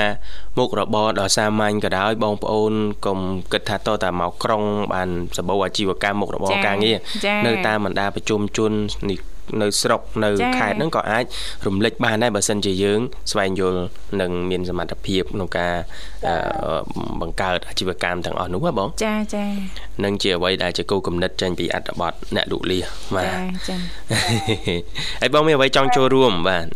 [0.58, 2.74] មុខរបរដ៏សាមញ្ញក៏ដោយបងប្អូន
[3.06, 3.20] កុំ
[3.52, 6.98] គិតថាតើតាមកក្រុង បានសម្បូរអាជីវកម្មមុខរបរការងារ
[7.46, 8.72] នៅតាមបណ្ដាប្រជុំជន
[9.10, 9.20] នេះ
[9.62, 11.24] នៅស្រុកនៅខេត្តហ្នឹងក៏អាច
[11.68, 13.00] រំលេចបានដែរបើសិនជាយើង
[13.32, 13.82] ស្វែងយល់
[14.22, 15.74] និងមានសមត្ថភាពក្នុងការ
[17.22, 19.46] បង្កើតអាជីវកម្មទាំងអស់នោះបងចាចា
[20.04, 22.86] នឹងជាអ្វីដែលជាគោលគំនិតចេញពីអត្ថបទអ្នកលូកលៀស
[23.16, 23.38] បាទចា
[23.70, 23.76] ចា
[25.22, 26.68] ហើយបងមានអ្វីចង់ចូលរួមបាទ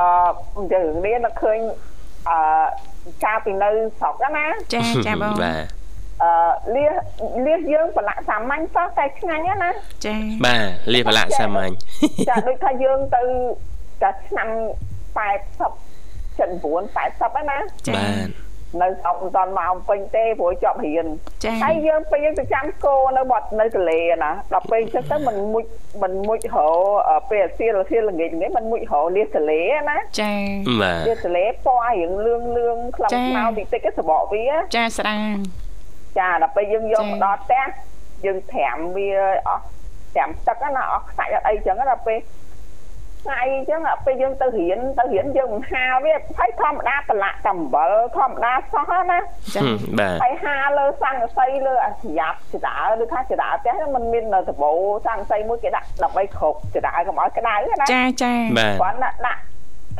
[0.00, 1.58] អឺយើងមានឃើញ
[2.30, 2.38] អឺ
[3.24, 3.68] កាលពីនៅ
[4.00, 5.64] ស្រុកណាចាចាបងបាទ
[6.22, 6.30] អឺ
[6.74, 6.92] លៀស
[7.46, 9.70] លៀសយើងប្រឡាក់សាមញ្ញសោះតែឆ្ងាញ់ណា
[10.06, 11.72] ចាបាទលៀសប្រឡាក់សាមញ្ញ
[12.28, 13.22] ចាដូចថាយើងទៅ
[14.02, 14.48] តែឆ្នាំ
[15.16, 15.90] 80
[16.38, 17.58] 79 80ហ្នឹងណា
[17.96, 18.28] បាទ
[18.82, 21.06] នៅស្រុកមិនតាន់មកអំពេញទេព្រោះចប់រៀន
[21.62, 25.64] ហើយយើងពេលយើងទៅចាំគោនៅបាត់នៅទលេណាដល់ពេលចឹងទៅមិនមុជ
[26.02, 26.58] មិនមុជរ
[27.30, 30.32] ពេលអាសៀលអាសៀលល្ងាចល្ងាចមិនមុជរលៀសទលេណាចា
[31.08, 34.44] លៀសទលេពណ៌រៀងលឿងលឿងខ្លាំងខ្លោតិចតិចសបកវា
[34.76, 35.16] ចាស្រា
[36.18, 37.64] ចាដល់ពេលយើងយកមកដល់ផ្ទះ
[38.24, 39.08] យើងត្រាំវា
[39.48, 39.62] អស់
[40.14, 42.18] ត្រាំទឹកណាអស់ខ្សាច់អត់អីចឹងដល់ពេល
[43.20, 49.18] ថ្ងៃអញ្ចឹងពេលយើងទៅរៀនទៅរៀនយើងមិនហាលវាហើយធម្មតាប្រឡាក់តែអំបិលធម្មតាសោះណា
[49.54, 49.60] ចា
[49.98, 54.72] បាទហើយហាលលើសង្កសីលើអាស្រាប់ចដាឬថាចដាផ្ទះมันមាននៅដបោ
[55.06, 58.32] សង្កសីមួយគេដាក់ដើម្បីគ្រប់ចដាកុំឲ្យក្តៅណាចាចា
[58.82, 59.40] គាត់ដាក់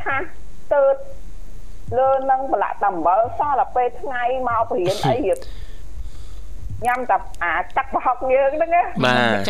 [0.03, 0.17] ថា
[0.75, 0.97] ទើត
[1.99, 5.39] លើនឹងប្រឡាក់តែអំបិលសោះដល់ពេលថ្ងៃមកបរៀនអីរៀប
[6.87, 8.83] ញ៉ាំតែអាទឹកប្រហុកយើងហ្នឹងណា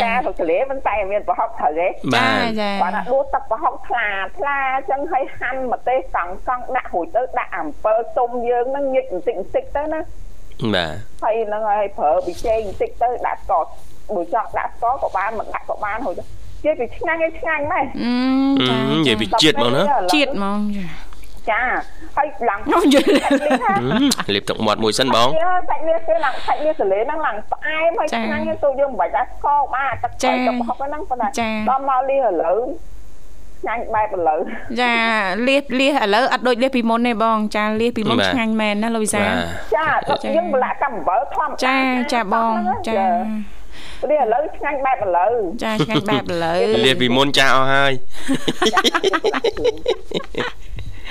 [0.01, 2.29] ចាទៅទលេមិនតែមានប្រហុកត្រូវទេចា
[2.61, 4.07] ចាគាត់ថាដួសទឹកប្រហុកថ្លា
[4.39, 10.01] ថ្លាអញ្ចឹងឲ្យហាន់ម្ទេសកង់កង់ដាក់រួចទៅដាក់អំពិលទុំយើងហ្នឹងញិចបន្តិចបន្តិចទៅណា
[10.75, 13.65] បាទហើយហ្នឹងឲ្យប្រើប៊ីចេងបន្តិចទៅដាក់ស្ករ
[14.15, 17.85] បើចង់ដាក់ស្ករក៏បានមិនដាក់ក៏បានរួចទៅនិយាយពីឆ្ងាញ់ឲ្យឆ្ងាញ់ម៉េច
[18.59, 20.85] អឺចានិយាយពីជាតិហ្មងណាជាតិហ្មងចា
[21.49, 21.61] ចា
[22.17, 22.59] ហើយឡើង
[24.33, 25.27] លាបទឹកមាត់មួយសិនបង
[25.69, 31.27] សាច់លៀសគេឡើងសាច់លៀសសលេហ្នឹងឡើងផ្អែមហើយឆ្ងាញ់ទៅយើងមិនបាច់ដាក់ស្ករបានទឹកស្ករទឹកប្រហុកហ្នឹងប៉ុន្តែ
[31.69, 32.57] ដល់មកលៀសឥឡូវ
[33.61, 34.39] ឆ្ងាញ់បែបឥឡូវ
[34.81, 34.93] ចា
[35.47, 39.21] លៀសលៀសឥឡូវអត់ដូចលៀសពីមុនទេបង ចាលៀសពីមុនឆ្ងាញ់មែនណាលោកវិសា
[39.75, 39.85] ចា
[40.35, 41.77] យើងប្រឡាក់តែអំបិលធម្មតាចា
[42.13, 42.53] ចាបង
[42.87, 42.93] ចា
[44.09, 47.93] នេះឥឡូវឆ្ងាញ់បែបឥឡូវចាឆ្ងាញ់បែបឥឡូវលៀសពីមុនចាស់អស់ហើយ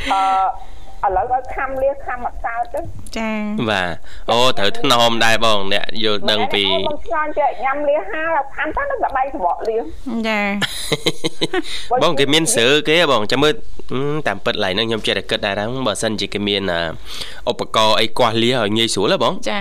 [0.09, 2.81] អឺឥឡូវឲ្យខំលៀសខំអត់កើតទៅ
[3.19, 3.31] ចា
[3.71, 3.89] បាទ
[4.31, 8.23] អូត្រូវថ្នមដែរបងអ្នកយល់ដឹងពីខ្ញុំឆ្ងាញ់ចេះញ៉ាំលៀសហា
[8.57, 9.83] ខំទៅនឹងបែកសបកលៀស
[10.29, 10.41] ចា
[12.03, 13.53] បងគេមានស្រើគេបងចាំមើល
[14.29, 16.63] តាមពិតឡៃហ្នឹងខ្ញុំចេះតែគិតដែរហ្នឹងបើសិនជាគេមាន
[17.51, 19.61] ឧបករណ៍អីគាស់លៀសឲ្យងាយស្រួលហ៎បងចា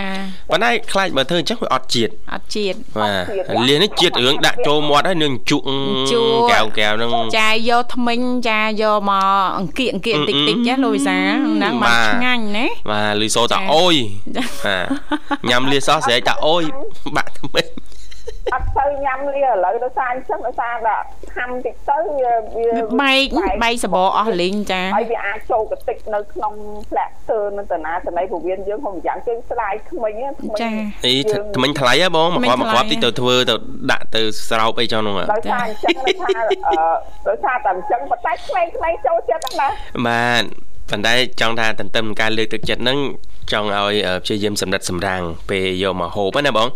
[0.50, 5.66] ប៉ុន្តែខ្លាចបើធ្វើអញ្ចឹងវាអត់ជាតិអត់ជាតិបាទលៀសនេះជាតិរឿងដាក់ចូលមាត់ហើយនឹងជក់
[6.52, 13.96] កែវកែវហ្នឹងចាយកថ្មិញចាយកមកអង្គៀកអង្គៀកតិចតិចចាលោកវិសាហ្នឹងមកឆ្ងាញ់ណាបាទលឺសូតាអូយ
[14.66, 16.64] បាទញ៉ាំលៀសសោះស្រែកតាអូយ
[17.16, 17.66] បាក់ថ្មិញ
[18.54, 21.04] អត់ទៅញ៉ាំលាឥឡូវដោយសារអញ្ចឹងដោយសារដល់
[21.38, 22.68] ហាំតិចទៅវាវា
[23.02, 23.26] បែក
[23.64, 26.54] បែកសបអស់លីងចាហើយវាអាចចូលកតិចនៅក្នុង
[26.90, 30.70] ផ្លាក់ទើនៅតាណាតណៃពវៀនយើងហុំយ៉ាងជើងស្ដាយក្មេងថ្មីចា
[31.06, 31.14] អី
[31.56, 33.56] ថ្មិញថ្លៃហ៎បងមកគាត់មកគាត់តិចទៅធ្វើទៅ
[33.92, 36.40] ដាក់ទៅស្រោបអីចុះនោះដោយសារអញ្ចឹងថា
[37.28, 42.98] ដោយសារតែអញ្ចឹងប៉ុន្តែក្មេងៗចូលចិត្តហ្នឹងណាបាទ ប៉ុន្តែចង់ថាទន្ទឹមការលើកទឹកចិត្តហ្នឹង
[43.52, 46.68] ចង់ឲ្យព្យាយាមសម្រិតសម្រាំងពេលយកមកហូបណាបង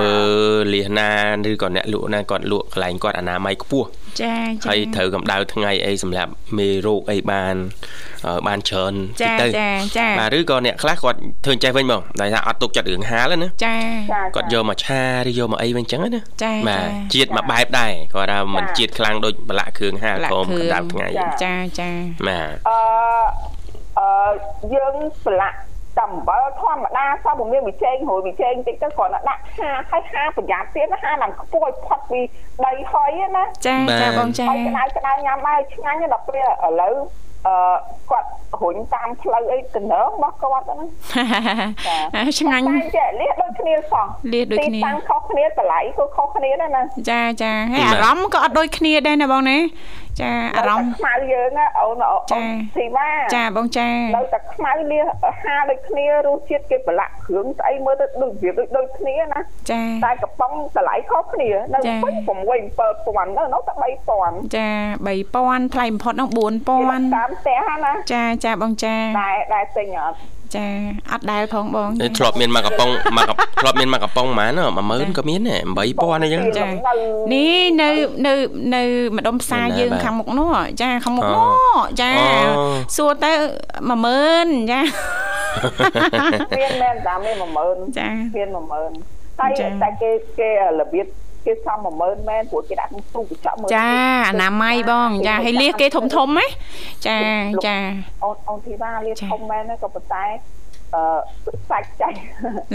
[0.00, 0.14] មើ
[0.58, 1.10] លលៀសណា
[1.50, 3.88] ឬក៏អ្នកលក់ណាគាត់លក់កន្លែងគាត់អនាម័យខ្ពស់
[4.22, 7.54] ចាចាហើយត្រូវកម្ដៅថ្ងៃអីសម្រាប់មេរោគអីបាន
[8.46, 13.76] បានច្រើនទៅទៅចាចាបាទឬក៏អ្នកខ្លះគាត់ធ្វើចេះវិញមកតែថាអត់ទុកចិត្តរឿងហាលណាចា
[14.36, 21.08] គាត់យកមកឆាឬយកមកអីវិញអញ្ចឹងណាចាបាទជាតិមួយបែបដែរគាត់ថាមិនជាតិខ្លាំងដូចប្រឡាក់គ្រឿងហាលព្រមកម្ដៅថ្ងៃ
[21.44, 21.90] ចាចា
[22.28, 22.78] បាទអឺ
[23.98, 24.08] អឺ
[24.74, 24.94] យើង
[25.26, 32.20] ប្រឡាក់តែ អំបិលធម្មតាសោះពុំមានវិជែងរួយវិជែងតិចទៅគ្រាន់តែដាក់ហាហើយហាប្រយ័ត្នទៀតហាឡើងខ្ពស់ផុតពី
[32.64, 36.94] ដីហុយណាចាចាបងចាក្តៅក្តៅញ៉ាំហើយឆ្ងាញ់ដល់ពេលឥឡូវ
[37.46, 37.56] អឺ
[38.10, 38.28] គាត់
[38.62, 40.80] រុញតាមផ្លូវអីកណ្ដើរបស់គាត់ហ្នឹង
[42.38, 42.64] ឆ្ងាញ់
[42.96, 49.56] តែលះដូចគ្នាសោះលះដូចគ្នាទីតាំងខុសគ្នាតម្លៃក៏ខុសគ្នាដែរណាចាចាហើយអារម្មណ៍ក៏អត់ដូចគ្នាដែរណាបងណា
[50.20, 55.04] ចាអារម្មណ៍ខ្មៅយើងអូនអូនស៊ីវ៉ាចាបងចានៅតែខ្មៅលះ
[55.42, 63.74] ហាដូចគ្នារសជាតិគេប្រឡាក់គ្រឿងស្អីមើលទៅដូចវាដូចដូចគ្នាណាចាតែកំប៉ុងតម្លៃខុសគ្នានៅពេញ6 7000នៅនៅតែ
[64.14, 64.68] 3000ចា
[65.06, 70.16] 3000ថ្លៃបំផុតនោះ4000តាមផ្ទះណាចាចាបងចាតែដែលទិញអត់
[70.56, 70.66] ចា
[71.12, 71.88] អត់ដែលផងបង
[72.18, 76.66] ធ្លាប់មានមកកំប៉ុងមកធ្លាប់មានមកកំប៉ុងហ្មង10000ក៏មានដែរ8000អីចឹងចា
[77.32, 77.88] នេះនៅ
[78.26, 78.32] នៅ
[78.74, 78.82] នៅ
[79.16, 82.10] ម្ដុំផ្សារយើងខាងមុខនោះចាខាងមុខនោះចា
[82.96, 83.32] សួរទៅ
[83.90, 84.80] 10000ចា
[86.58, 89.50] មានមែនតាមាន10000ចាមាន10000ហើយ
[89.82, 91.06] តែគេគេរបៀប
[91.46, 93.88] គេសំ10000មែនព្រោះគេដាក់ក្នុងទូកញ្ចក់មើលចា
[94.28, 96.46] អនាម័យបងចាហើយលៀសគេធំធំហ៎
[97.06, 97.18] ចា
[97.66, 97.76] ចា
[98.24, 100.24] អូនអូនធីតាលៀសធំមែនក៏ប៉ុន្តែ
[100.94, 101.02] អឺ
[101.70, 102.18] សាច់ចាញ់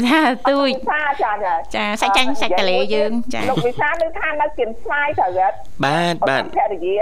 [0.06, 5.56] ណាទួយសាចាចាចាសាច់ចាញ់សាច់តលេយើងចាលោកវិសានៅថានៅគៀនស្វាយត្រូវអត់
[5.86, 7.00] បាទបាទភរិយា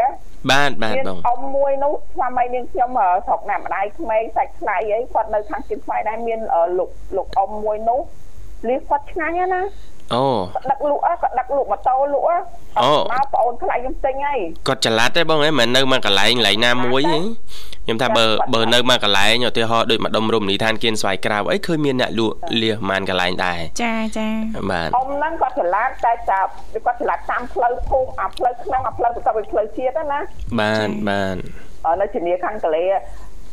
[0.51, 2.89] បាទបាទបងអ៊ំមួយនោះស្វាមីនាងខ្ញុំ
[3.27, 6.39] ស្រុកណាម្ដាយក្មេងសាច់ថ្លៃអីគាត់នៅខាងគៀនស្វាយដែរមាន
[6.77, 8.01] លោកលោកអ៊ំមួយនោះ
[8.67, 9.61] លៀសគាត់ឆ្ងាញ់ណា
[10.13, 10.23] អូ
[10.69, 12.25] ដឹកលក់គាត់ដឹកលក់ម៉ូតូលក់
[12.79, 17.19] អូមកបងអូនខ្លាចខ្ញុំទិញហើយគាត់ច្រឡាត់ទេបងហ៎មិននៅមកកន្លែងកន្លែងណាមួយហ៎
[17.85, 24.27] ខ្ញុំថាបើបើនៅមកកន្លែងឧទាហរណ៍ដូចម្ដុំរមណីយដ្ឋានគៀនស្វាយក្រៅអីឃើញមានអ្នកលក់លៀសមានកន្លែងដែរចាចា
[24.71, 26.49] បាទអ៊ំហ្នឹងគាត់ច្រឡាត់តែចាប់
[26.85, 30.19] គាត់ច្រឡាត់តាមផ្លូវភូមិអាផ្លូវក្នុងអាផ្លូវបន្ទាប់ពីផ្លូវជាតិណា
[30.59, 31.35] បាទបាទ
[32.01, 32.85] នៅជំនាញខាងកលេ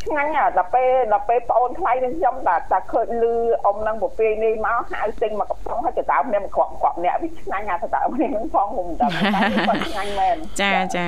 [0.08, 11.06] ឆ្ងាញ់ដល់ពេលដល់ពេលប្អូនថ្លៃនឹងខ្ញុំតែតែឃើញលឺអ៊ំនឹងពពាយនេះមកហៅទិញមកកំប៉ុងហើយទៅដើមនេះមកគ្រាប់គ្រាប់អ្នកវាឆ្ងាញ់អាទៅដើមនេះនឹងផងខ្ញុំតែគាត់ឆ្ងាញ់មែនចាចា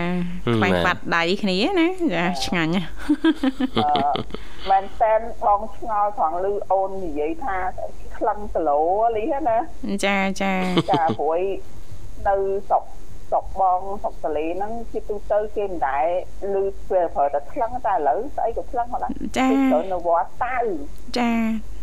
[0.54, 2.72] ខ្វាញ់បាត់ដៃគ្នាណាចាឆ្ងាញ់
[4.70, 7.56] មែនតែនបងឆ្ងល់ត្រង់លឺអូននិយាយថា
[8.18, 8.80] ក្លឹងគីឡូ
[9.16, 9.58] លីណា
[10.04, 10.52] ចាចា
[10.90, 11.40] ចាព្រួយ
[12.28, 12.34] នៅ
[12.68, 12.82] ស្រុក
[13.30, 16.06] ស្រុកបងស្រុកតលេហ្នឹងជាទូទៅគេមិនដែល
[16.52, 16.56] ឮ
[16.88, 20.56] ពេលប្រើតែថ្លឹងតែឥឡូវស្អីក៏ថ្លឹងមកដែរចាច្រើននៅវត្តតៅ
[21.18, 21.32] ចា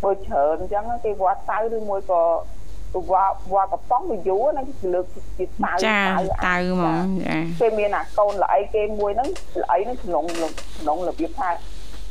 [0.04, 2.22] បើច្រើនអញ្ចឹងគេវត្តតៅឬមួយក៏
[3.10, 5.06] វត្តវត្តកំប៉ុងវាយូរហ្នឹងគេលើក
[5.38, 6.00] ជាតៅចា
[6.46, 9.28] តៅហ្មងចាគេមានអាកូនល្អីគេមួយហ្នឹង
[9.62, 10.24] ល្អីហ្នឹងក្នុង
[10.78, 11.50] ក្នុងរបៀបថា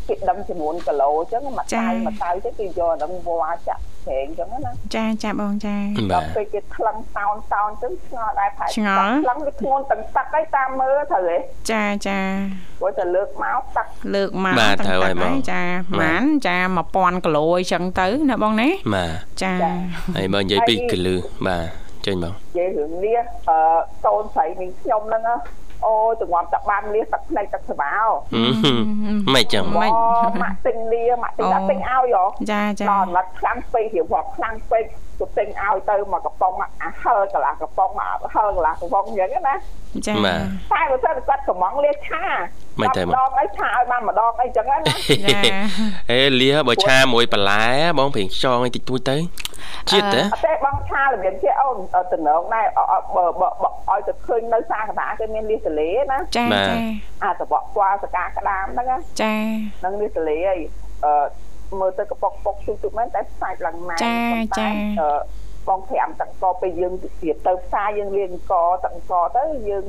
[0.08, 5.76] គេដឹងចំនួនគីឡូអញ្ចឹងមួយតៅមួយតៅទៅគេយកដល់វត្តចាក់ព្រេងអញ្ចឹងណាចាចាបងចា
[6.14, 11.38] ដល់ពេលគេថ្លឹងតោនតោនអញ្ចឹងឆ្ងល់ដែរផែឆ្ងល់ថ្លឹងវាធ្ងន់ទាំងទឹកហើយតាមមើលត្រូវទេ
[11.72, 12.20] ចាចា
[12.80, 15.62] ព្រោះតែលើកមកទឹកលើកមកបាទត្រូវហើយបងចា
[16.00, 16.58] ម៉ានចា
[16.92, 19.54] 1000គីឡូអញ្ចឹងទៅណាបងណាបាទចា
[20.16, 21.16] ហើយបើនិយាយពីគីឡឺ
[21.48, 21.66] បាទ
[22.06, 23.58] ចេញបងនិយាយរឿងនេះអឺ
[24.06, 25.24] កូនស្រីនឹងខ្ញុំហ្នឹង
[25.86, 28.08] អូយទងំតាបានលៀសទឹកភ្នែកទឹកស្វាវ
[29.34, 29.92] មិនចឹងមិន
[30.42, 34.86] ម៉ាក់ទិញលៀម៉ាក់ទិញដាក់ទិញឲ្យហ៎ចាចាដល់មកខ្លាំងពេករៀបរាប់ខ្លាំងពេក
[35.20, 39.56] ទៅទិញឲ្យទៅមកកំប៉ុងអាហើកន្លះកំប៉ុងមកហើកន្លះកំប៉ុងអញ្ចឹងណា
[40.08, 42.24] ចាតែបើសិនគាត់កំងលៀឆា
[42.82, 44.78] មិនតែម្ដងអីឆាឲ្យបានម្ដងអីចឹងណា
[46.12, 47.64] អេលៀបើឆាមួយបន្លែ
[47.98, 49.18] បងព្រៀងខ្យងអីតិចតួចទៅ
[49.92, 51.78] ជាតិទេអត់ទេបងឆារបៀបជាអូន
[52.14, 52.66] តំណងដែរ
[53.16, 53.48] បើបើ
[53.90, 56.76] ឲ្យទៅឃើញនៅសាកតាគេមានលៀសទលេណាចាចា
[57.24, 58.88] អាតបកពណ៌សកាក្តាមហ្នឹង
[59.22, 59.36] ចា
[59.84, 60.58] នឹងលៀសទលេអី
[61.06, 61.45] អឺ
[61.80, 64.16] មើលទៅកប៉ុកពុកជុកជុកមែនតែសាច់ឡើងម៉ែចា
[64.60, 64.68] ចា
[65.68, 68.54] បង5ទឹកកពេលយើងទៀតទៅផ្សារយើងលាងក
[68.86, 69.86] ទឹកកទៅយើង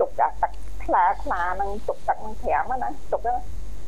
[0.00, 0.50] ទុកចាទឹក
[0.84, 2.34] ខ្លាខ្លាហ្នឹងទុកទឹកហ្នឹង
[2.70, 3.20] 5ណាទុក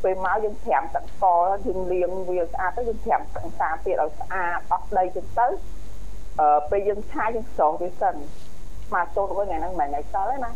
[0.03, 1.25] ពេលមកយើងត្រាំទឹកក
[1.65, 5.47] យើងលាងវាស្អាតទៅយើងត្រាំទឹកសាទៀតឲ្យស្អាតអស់ដីចឹងទៅ
[6.39, 8.15] អឺពេលយើងឆាយើងស្រោះវាសិន
[8.93, 10.51] មកចូលវិញថ្ងៃហ្នឹងមិនថ្ងៃសល់ទេណា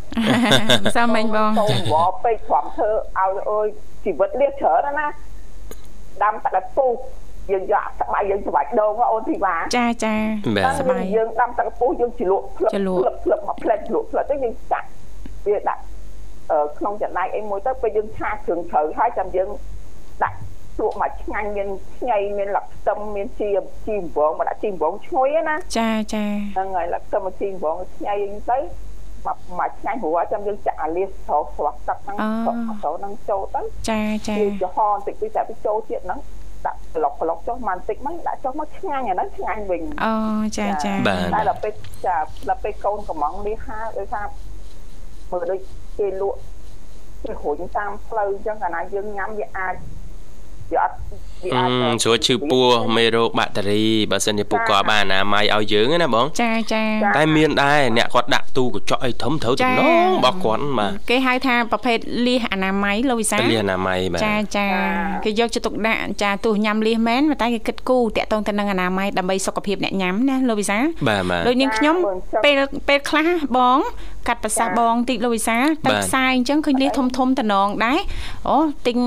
[0.95, 3.67] សាមិញបងចូលវល់ពេកព្រមធ្វើឲ្យអើយ
[4.05, 5.07] ជីវិតលៀសច្រើនណា
[6.23, 6.91] ដាំទឹកពុះ
[7.51, 10.13] យើងយកស្បាយយើងស្បាយដងអូនធីវ៉ាចាចា
[10.79, 12.71] ស្បាយយើងដាំទឹកពុះយើងជ្រលក់ផ្លឹក
[13.23, 14.87] ផ្លឹកមកផ្លែជ្រលក់ផ្លឹកទៅយើងចាក់
[15.45, 15.81] វាដាក់
[16.77, 19.49] ក្នុងចំណែកអីមួយទៅពេលយើងឆាគ្រឿងត្រូវហើយចាំយើង
[20.23, 20.37] ដាក់
[20.79, 23.47] លក់មកឆ្ងាញ់មានឆ្ញៃមានលឹកខ្ទឹមមានជី
[23.87, 28.57] ជីវងមកដាក់ជីវងឈ្ងុយណាចាចាហ្នឹងហើយលឹកខ្ទឹមជីវងឆ្ញៃអីទៅ
[29.25, 36.19] មកមកឆ្ងាញ់ព្រោះចាំយើងចាក់អាលៀសស្រោស្រស់ទឹកហ្នឹងស្រោហ្នឹងចូលទៅចាចាចំហបន្តិចពីតែទៅចូលទៀតហ្នឹង
[36.65, 40.13] ដាក់ប្លុកប្លុកចុះមកបន្តិចមកដាក់ចុះមកឆ្ងាញ់អាហ្នឹងឆ្ងាញ់វិញអូ
[40.57, 41.73] ចាចាតែដល់ពេល
[42.05, 42.15] ចា
[42.49, 44.25] ដល់ពេលកូនកំងនេះហាដោយសារ
[45.31, 45.59] មើលដូច
[45.99, 46.39] គេលក់
[47.23, 49.75] គេរុញតាមផ្លូវអញ្ចឹងកាលណាយើងញ៉ាំវាអាច
[50.73, 50.93] វាអត់
[51.43, 56.83] វាអាចស្រួលឈឺពោះមេរោគបាក់តេរីបើសិនជាពួកគាត់បានអនាម័យឲ្យយើងណាបងចាចា
[57.17, 64.67] តែមានដែរអ្នកគាត់ដាក់ទូកញ្ចក់អីធំត្រូវទំនងរបស់គាត់បាទគេហៅថាប្រភេទលៀសអនាម័យលោកវិសាលៀសអនាម័យបាទចាចា
[65.25, 71.95] គេយកចិត្តទុកដាក់ចាទោះញ៉ាំលៀសមែនតែគេគិតគូរតាក់ទងទៅនឹងអនាម័យដើម្បីសុខភាពអ្នកញ៉ាំណាលោកវិសាលបាទបាទដូចនាងខ្ញុំ
[72.43, 72.53] ពេល
[72.87, 73.79] ពេលខ្លះបង
[74.27, 77.99] កាត់ប្រសាសបងតិចលោកវិសាទៅផ្សារអញ្ចឹងឃើញលៀសធំធំតំណងដែរ
[78.49, 78.57] អូ
[78.87, 78.97] ទិញ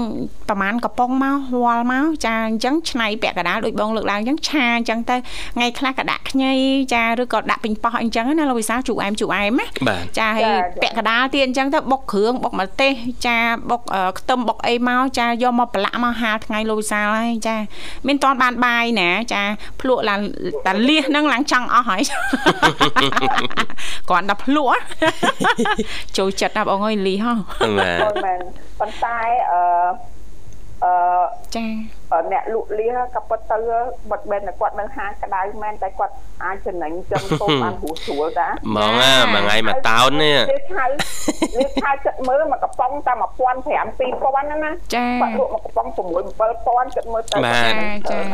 [0.48, 5.16] ប្រហែលកំប៉ុងមកវល់មកចាអញ្ចឹងឆ្នៃពាក់កណ្ដាលដូចបងលើកឡើងអញ្ចឹងឆាអញ្ចឹងទៅ
[5.55, 6.52] ថ្ងៃខ្លះក៏ដាក់ខ្ញី
[6.94, 10.50] ចាឬក៏ដាក់ពេញប៉ោះអញ្ចឹងណាលោកវិសាជូអែមជូអែមណាចាហើយ
[10.83, 12.92] ពាក់កណ្ដាលទៀតអញ្ចឹងទៅបុកគ្រឿងបុកម្ទេស
[13.26, 13.38] ចា
[13.70, 13.83] បុក
[14.18, 17.57] ខ្ទឹមបុកអីមកចាយកមកប្រឡាក់មកហាលថ្ងៃលោកវិសាហើយចា
[18.07, 19.42] មានតនបានបាយណាចា
[19.81, 20.20] ភ្លក់ឡើង
[20.66, 22.02] តាលៀសហ្នឹងឡើងចង់អស់ហើយ
[24.11, 24.81] គាត់ដល់ភ្លក់
[26.16, 27.33] ចូលចិត្តណាបងអើយលីហ៎
[27.79, 28.40] បាទ
[28.81, 29.19] ប៉ុន្តែ
[29.51, 29.61] អឺ
[30.85, 30.92] អឺ
[31.57, 31.66] ចា
[32.33, 33.57] អ្នកលក់លៀក៏ប៉ុតទៅ
[34.11, 36.12] បិទបែនតែគាត់នៅហាងក្តៅមែនតែគាត់
[36.45, 38.92] អាចចំណេញចឹងតូនបានព្រោះស្រួលតាហ្មង
[39.33, 40.85] មួយថ្ងៃមួយតោននេះលៀឆៅ
[41.59, 47.73] លៀឆៅចិត្តមើលមកកំប៉ុងតែ1500 2000ណាណាចាគាត់លក់មកកំប៉ុង6 7000ចិត្តមើលទៅបាទ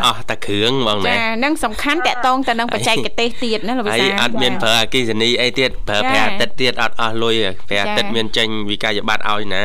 [0.05, 7.35] អស់តែគ្រឿងហ្មងណាចានឹងសំខាន់តកតងទៅនឹងបច្ចេកទេសទៀតណាលោកវិសាហើយអត់មានប្រើអគិសនីអីទៀតប្រើប្រាអាទិត្យទៀតអត់អស់លុយ
[7.69, 9.63] ប្រាអាទិត្យមានចេញវិក័យប័ត្រឲ្យណា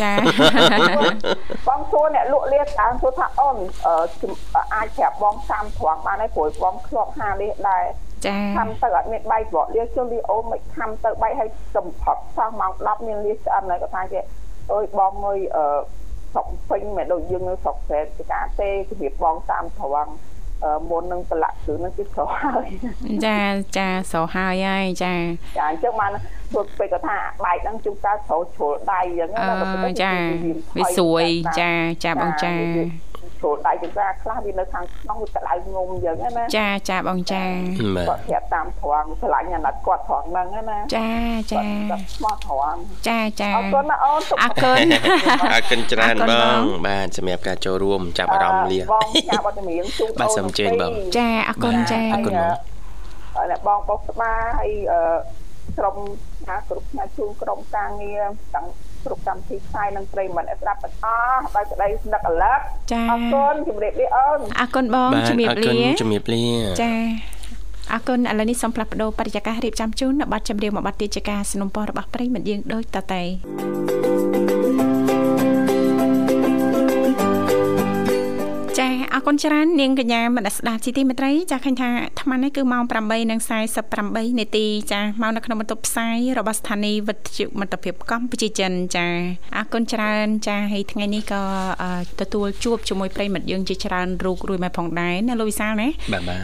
[0.00, 0.12] ចា
[1.68, 3.56] បងសួរអ្នកលក់លៀតាមសួរថាអូន
[4.74, 7.84] អាចប្រាប់បងតាមត្រង់បានហើយព្រោះបងធ្លាប់ហាលៀដែរ
[8.26, 14.20] ចាខំទៅអត់មានបាយប្រក់លៀជុំលីអូមិនខំទៅបាយឲ្យកំផឹកសោះម៉ោង10មានលៀឆ្អិនហើយគាត់ថាគេ
[14.72, 15.64] អើយបងអើយអឺ
[16.32, 20.12] ស្រុកពេញមិនដូចយើងនៅស្រុកស្រែពីការទេជំរាបបងតាមត្រង់
[20.90, 22.68] មុននឹងប្រឡាក់គ្រឿងនឹងគេស្រោហើយ
[23.26, 23.38] ចា
[23.76, 25.14] ចាស្រោហើយហើយចា
[25.58, 26.12] ចាអញ្ចឹងបាន
[26.54, 29.28] ពួកពេលគាត់ថាបែកហ្នឹងជួនកាលស្រោជ្រុលដៃអញ្ចឹង
[30.02, 30.12] ចា
[30.76, 31.24] វាស្រួយ
[31.60, 31.70] ចា
[32.04, 32.54] ចាបងចា
[33.40, 41.10] ជ្រុលដៃចង្ការខ្លះវានៅខាងក្នុងវាក្តៅងុំអញ្ចឹងណាចាចាបងចាគាត់ប្រាប់តាមត្រង់ឆ្លាញ់អាណិតគាត់ត្រង់ហ្នឹងណាចា
[41.52, 41.62] ចា
[42.16, 44.76] ស្មោះត្រង់ចាចាអរគុណណាអូនអរគុណ
[45.54, 54.72] អរគុណច្រើនបងបាទសម្រាប់ការចូលរួមចាប់អារម្មណ៍លាបងចាប់អត់មានជូនបាទសូមអញ្ជើញបងចាអរគុណចាអរគុណបងអ្នកបងបុកស្បាហើយ
[55.78, 55.96] ក្រុម
[56.46, 58.22] ថាគ្រប់ផ្នែកជួនក្រុមការងារ
[58.54, 58.66] ទាំង
[59.05, 62.59] គ្រប់កម្មវិធីផ្សាយនិងប្រិមត្តស្ដាប់ទាំងអស់ដោយក្តីស្នឹកអលឹក
[62.91, 66.45] ចាអរគុណជំរាបលាអូនអរគុណបងជំរាបលាអរគុណជំរាបលា
[66.83, 66.93] ចា
[67.93, 73.21] អរគុណឥឡូវនេះសូមផ្លាស់ប្ដូរបរិយាកាសរៀបចំជូននៅប័ណ្ណចម្រៀងមួយប័ណ្ណទៀតជាការสนับสนุนរបស់ប្រិមត្តយើងដូចតទៅ
[79.14, 82.82] អរគុណច្រើននាងកញ្ញាមនស្ដាប់ជីទីមេត្រី ចាឃើញថាអាត្មានេះគឺម៉ោង
[83.60, 89.06] 8:48នាទីចាមកនៅក្នុងបន្ទប់ផ្សាយរបស់ស្ថានីយ៍វិទ្យុមិត្តភាពកម្ពុជាចិនចា
[89.56, 91.42] អរគុណច្រើនចាហើយថ្ងៃនេះក៏
[92.20, 95.88] ទទួលជួបជាមួយប្រិមិត្តយើងជាច្រើនរូបរួយមកផងដែរណាលោកវិសាលណា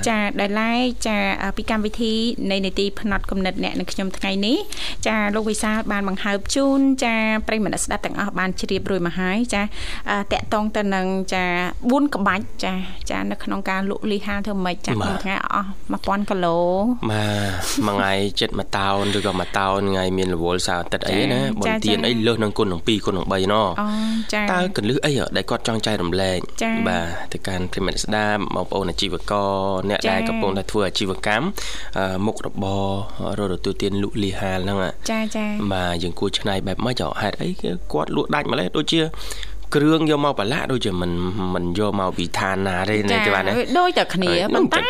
[0.08, 1.16] ចាដែលឡែកចា
[1.56, 2.12] ពីកម្មវិធី
[2.50, 4.56] នៃនីតិផ្នែកកំណត់អ្នកនឹងខ្ញុំថ្ងៃនេះ
[5.06, 7.16] ចាលោកវិសាលបានបង្ហើបជូនចា
[7.48, 9.62] ប្រិមិត្តស្ដាប់ទាំងអស់បានជ្រាបរួយមកហើយចា
[10.32, 11.44] តកតងទៅនឹងចា
[11.80, 12.72] 4ក្បាច់ចា
[13.10, 16.58] ចានៅក្នុងការលក់លីហាធ្វើម៉េចចាក្នុងថ្ងៃអស់1000គីឡូ
[17.10, 23.62] បាទមួយថ្ងៃចិត្តមួយតោនឬក៏មួយតោនថ្ងៃមានរវល់សៅអាទិត្យអីណាបុណ្យទានអីលើសនឹងគុណនឹង2គុណនឹង3ណអូ
[24.32, 26.38] ចាតើកលឹះអីដែលគាត់ចង់ចែករំលែក
[26.88, 29.54] បាទទៅកាន់ប្រិមិត្តស្ដាប់បងប្អូនអាជីវករ
[29.90, 31.46] អ្នកដែលកំពុងតែធ្វើអាជីវកម្ម
[32.26, 32.64] មុខរប
[33.38, 34.78] ររទទួលទានលក់លីហាហ្នឹង
[35.10, 37.48] ចាចាបាទយើងគួរឆ្នៃបែបម៉េចហេតុអី
[37.92, 39.00] គាត់លក់ដាច់ម្លេះដូចជា
[39.74, 41.10] គ្រឿងយកមកប្រឡាក់ដូចជាមិន
[41.54, 43.42] មិនយកមកពីឋានណាទេណាទេបាទ
[43.78, 44.80] ដូចតែគ្នាប៉ុន្តែ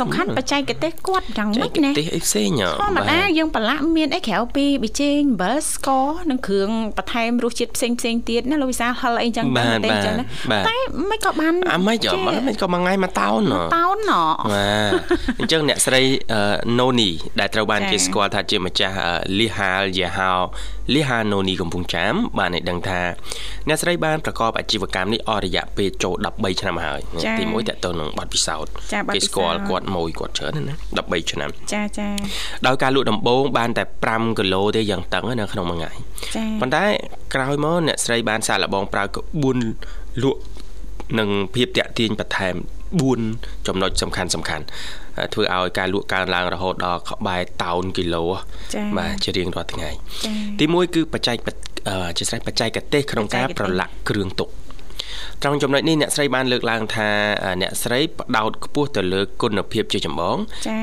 [0.00, 2.50] សំខាន់បច្ចេកទេសគាត់យ៉ាងម៉េចណាបច្ចេកទេសអីផ្សេង
[2.82, 10.24] ធម្មតាយើងប្រឡាក់មានអីក្រៅពីប៊ីចេងអំបិលស្ករនិងគ្រឿងបន្ថែមរសជាតិផ្សេងផ្សេងទៀតណាលោកវិសាហិលអីចឹងតែតែចឹងណា
[10.68, 10.74] តែ
[11.10, 13.42] មិនក៏បានអាមិនក៏មិនក៏មួយថ្ងៃមួយតោន
[13.76, 14.12] តោនណ
[14.52, 14.92] បាទ
[15.40, 16.02] អញ្ចឹងអ្នកស្រី
[16.78, 18.96] ណូនីដែលត្រូវបានគេស្គាល់ថាជាម្ចាស់
[19.38, 20.32] លីហាលយាហោ
[20.92, 23.00] លីហាណូនីកំពង់ចាមបានឲ្យដឹងថា
[23.68, 27.00] អ្នកស្រីបានប្រកបអាជីវកម្មនេះអស់រយៈពេលចូល13ឆ្នាំហើយ
[27.38, 28.70] ទី1តទៅនឹងបទពិសោធន៍
[29.14, 32.08] គេស្គាល់គាត់មួយគាត់ច្រើនណា13ឆ្នាំចាចា
[32.66, 35.92] ដោយការលក់ដំបូងបានតែ5គីឡូទេយ៉ាងតឹងនៅក្នុងមួយថ្ងៃ
[36.60, 36.84] ប៉ុន្តែ
[37.34, 39.58] ក្រោយមកអ្នកស្រីបានសាកល្បងប្រើក្បួន
[40.22, 40.40] លក់
[41.18, 42.54] និងភាពតាក់ទាញបន្ថែម
[43.10, 44.64] 4ចំណុចសំខាន់សំខាន់
[45.34, 48.24] ធ្វើឲ្យការលក់កើនឡើងរហូតដល់ក្បែរតោនគីឡូ
[48.98, 49.90] បាទជារៀងរាល់ថ្ងៃ
[50.58, 51.36] ទី1គឺបច្ចេក
[52.18, 54.50] ជាស្រេចបច្ចេកទេសក្នុងការប្រឡាក់គ្រឿងទុក
[55.42, 57.08] ត្រង់ចំណុចនេះអ្នកស្រីបានលើកឡើងថា
[57.62, 60.36] អ្នកស្រីផ្ដោតខ្ពស់ទៅលើគុណភាពជាចម្បង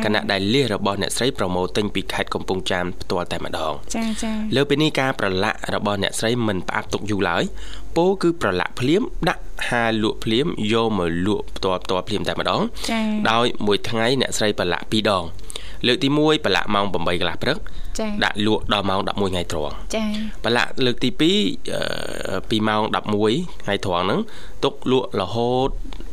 [0.03, 7.43] គណៈដែលលៀសរបស់អ្នកស្រីប្រម៉ូទិញពីខេត្តកំពង់ចាមផ្ទាល់តែម្ដងចាចាលើពីនេះការប្រឡាក់របស់អ្នកស្រីមិនផ្អាប់ទុកយូរឡើយ
[7.97, 12.61] ពោគឺប្រឡាក់ភ្លាមដាក់ហាលលក់ភ្លាមយកមកលក់ផ្ទាល់ផ្ទាល់ភ្លាមតែម្ដង
[13.31, 15.23] ដោយមួយថ្ងៃអ្នកស្រីប្រឡាក់2ដង
[15.87, 17.57] លើកទី1ប្រឡាក់ម៉ោង8កន្លះព្រឹក
[17.99, 20.07] ចា៎ដាក់លក់ដល់ម៉ោង11ថ្ងៃត្រង់ចា៎
[20.43, 22.81] ប្រឡាក់លើកទី2ពីម៉ោង
[23.23, 24.19] 11ថ្ងៃត្រង់ហ្នឹង
[24.63, 25.69] ទុកលក់រហូត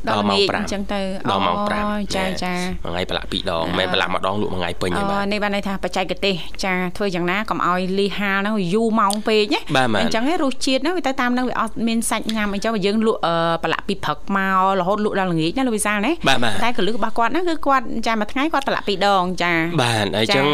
[0.09, 6.35] ដល់ម៉ោង5អញ្ចឹងទៅដល់ម៉ោង5ចាចាមួយថ្ងៃប្រឡាក់2ដងមិនប្រឡាក់ម្ដងលក់មួយថ្ងៃពេញទេបាទនេះបានន័យថាបច្ចេកទេស
[6.65, 9.61] ចាធ្វើយ៉ាងណាកុំឲ្យលីហាលហ្នឹងយូរម៉ោងពេកណា
[10.01, 13.21] អញ្ចឹងរសជាតិហ្នឹងវាទៅតាមហ្នឹងវាអត់មានសាច់ញ៉ាំអញ្ចឹងបើយើងលក់
[13.63, 16.13] ប្រឡាក់ពីព្រឹកមករហូតលក់ដល់ល្ងាចណាលោកវិសាលណា
[16.63, 20.47] តែកលឹះរបស់គាត់ហ្នឹងគឺគាត់ចាមួយថ្ងៃគាត់ប្រឡាក់ពីរដងចាបាទអញ្ចឹង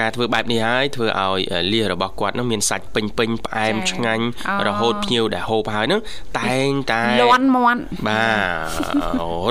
[0.00, 1.40] ការធ្វើបែបនេះហើយធ្វើឲ្យ
[1.72, 4.24] លៀសរបស់គាត់ហ្នឹងមានសាច់ពេញពេញផ្អែមឆ្ងាញ់
[4.66, 6.00] រហូតភ្ញៀវដែលហូបហើយហ្នឹង
[6.38, 8.26] តែងតែលន់មាត់បា
[8.65, 8.65] ទ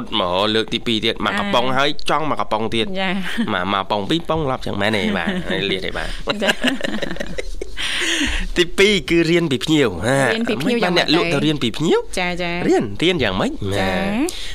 [0.02, 3.10] ត់មកលើកទី2ទៀតមកកំប៉ុងហើយចង់មកកំប៉ុងទៀតចា
[3.54, 5.30] មកមកកំប៉ុង2ប៉ុងឡប់ចឹងមែនទេបាទ
[5.72, 6.08] លាទេបាទ
[8.58, 8.64] ទី
[9.02, 9.90] 2គឺរៀនពីភ្ញៀវ
[10.34, 13.90] រៀនពីភ្ញៀវយ៉ាងម៉េចអ្នកលក់ទៅរៀនពីភ្ញៀវចាចារៀនរៀនយ៉ាងម៉េចចា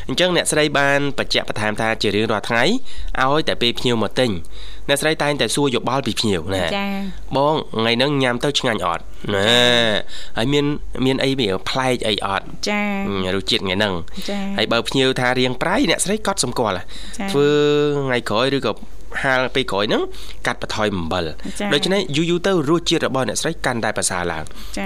[0.08, 2.64] អញ្ចឹងអ្នកស្រីបានបញ្ជាក់បន្ថែមថាជារៀងរាល់ថ្ងៃ
[3.22, 4.30] ឲ្យតែពេលភ្ញៀវមកទិញ
[4.88, 6.86] អ្នកស្រីតែងតែសួរយោបល់ពីភ្ញៀវណាចា
[7.36, 9.02] បងថ្ងៃហ្នឹងញ៉ាំទៅឆ្ងាញ់អត់
[9.34, 9.48] ណា
[10.38, 10.64] ហើយមាន
[11.06, 12.82] មានអីវាប្លែកអីអត់ចា
[13.34, 13.94] រសជាតិថ្ងៃហ្នឹង
[14.30, 16.74] ចាហើយបើភ្ញៀវថារៀងប្រៃអ្នកស្រីកត់សម្គាល់
[17.30, 17.48] ធ្វើ
[18.06, 18.72] ថ្ងៃក្រោយឬក៏
[19.22, 20.02] ហាលពេលក្រោយហ្នឹង
[20.46, 21.22] កាត់បន្ថយអំបិល
[21.74, 24.44] ដូច្នេះយូរយូរទៅរសជាតិរបស់អ្នកស្រីកាន់តែប្រសើរឡើង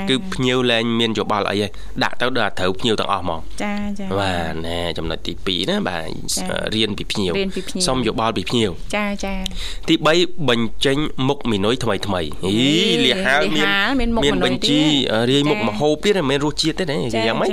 [0.09, 1.69] គឺភ្ញៀវលែងមានយោបល់អីទេ
[2.05, 6.03] ដាក់ទៅដល់ត្រូវភ្ញៀវទាំងអស់ហ្មងចាចាបាទណែចំណុចទី2ណាបាទ
[6.75, 7.33] រៀនពីភ្ញៀវ
[7.87, 9.35] សុំយោបល់ពីភ្ញៀវចាចា
[9.89, 10.97] ទី3បញ្ចេញ
[11.29, 12.57] មុខមីនុយថ្មីថ្មីអី
[13.05, 14.81] លះហាលមានមានបញ្ជី
[15.31, 17.51] រាយមុខមហូបទៀតមិនមែនរសជាតិទេណាយ៉ាងម៉េច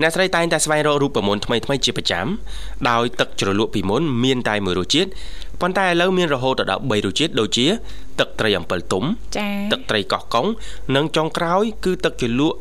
[0.00, 2.26] អ្នកស្រីតែងតែស្វែងរករូបមន្តថ្មីថ្មីជាប្រចាំ
[2.90, 5.10] ដោយទឹកជ្រលក់ពីមុនមានតែមួយរសជាតិ
[5.64, 7.66] ប៉ុន្តែឥឡូវមានរហូតដល់3រសជាតិដូចជា
[8.20, 9.04] ទឹកត្រីអំពិលទុំ
[9.36, 10.46] ចា៎ទឹកត្រីកោះកុង
[10.96, 12.56] និងចុងក្រោយ គឺទឹកជ្រលក់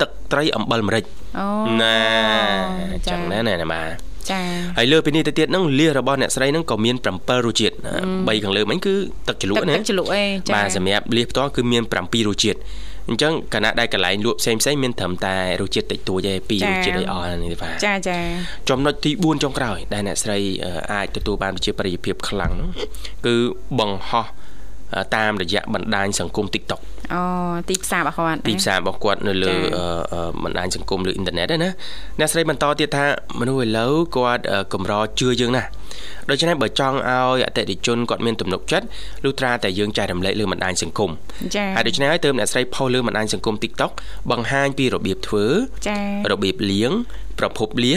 [0.00, 1.04] ទឹកត្រីអំបិលម្រេច
[1.38, 1.46] អូ
[1.82, 1.96] ណា
[3.08, 3.88] ចឹងណាណាបាទ
[4.30, 4.40] ចា
[4.78, 7.74] ហើយលើពីនេះទៅទៀតហ្នឹងលៀសរបស់អ្នកស្រីហ្នឹងក៏មាន7រសជាតិ
[8.06, 8.94] 3ខាងលើមិញគឺ
[9.28, 12.58] ទឹកជ្រលក់ណាទឹកជ្រលក់អេចាបាទសម្រាប់លៀសផ្ទាល់គឺមាន7រសជាតិ
[13.08, 18.18] អញ្ចឹងកណៈដែលកន្លែងលក់ផ្សេងផ្សេងមានត្រឹមតែរសជាតិតិចតួចទេពីររសជាតិអីអស់នេះបាទចាចា
[18.68, 20.38] ចំណុចទី4ចុងក្រោយ ដែលអ្នកស្រី
[20.92, 22.52] អាចទទួលបានប្រជាប្រិយភាពខ្លាំង
[23.26, 23.34] គឺ
[23.78, 24.26] បង្ហោះ
[25.16, 26.80] តាមរយៈបណ្ដាញសង្គម TikTok
[27.14, 27.22] អូ
[27.68, 29.54] ទីផ្សាររបស់គាត់ទីផ្សាររបស់គាត់នៅលើ
[30.44, 31.70] បណ្ដាញសង្គមលើអ៊ីនធឺណិតណា
[32.18, 33.06] អ្នកស្រីបន្តទៀតថា
[33.40, 35.68] មនុស្សឥឡូវគាត់កម្រជឿយើងណាស់
[36.30, 38.86] ដូច្នេះបើចង់ឲ្យអតិថិជនគាត់មានទំនុកចិត្ត
[39.24, 41.10] លុះត្រាតែយើងចែករំលែកលើបណ្ដាញសង្គម
[41.54, 43.92] ចា៎ហើយដូច្នេះហើយទើបអ្នកស្រីផុសលើបណ្ដាញសង្គម TikTok
[44.30, 45.46] បង្ហាញពីរបៀបធ្វើ
[45.88, 46.92] ចា៎របៀបលាង
[47.38, 47.94] ប្រភពលា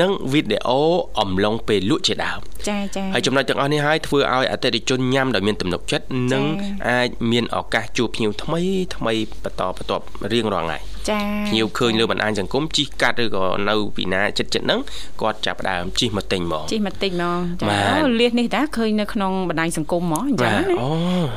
[0.00, 0.80] និងវីដេអូ
[1.20, 2.38] អំឡុងពេលលក់ជាដើម
[2.68, 6.44] ចាចាហើយចំណុចទាំងអស់នេះហើយធ្វើឲ្យអតិថិជនញ៉ាំដោយមានទំនុកចិត្តនិង
[6.88, 8.60] អាចមានឱកាសជួបភ្ញៀវថ្មី
[8.96, 14.80] ថ្មីបន្តបន្ទាប់រៀងរាល់ថ្ងៃ ចាភ្ញៀវឃើញលើបណ្ដាញសង្គមជីកកាត់ឬក៏នៅពីណាចិត្តចិត្តហ្នឹង
[15.22, 20.90] គាត់ចាប់ដើមជីមកទិញហ្មងជីមកទិញហ្មងចាអូលៀសនេះតាឃើញនៅក្នុងបណ្ដាញសង្គមហ្មងអញ្ចឹងណាអូ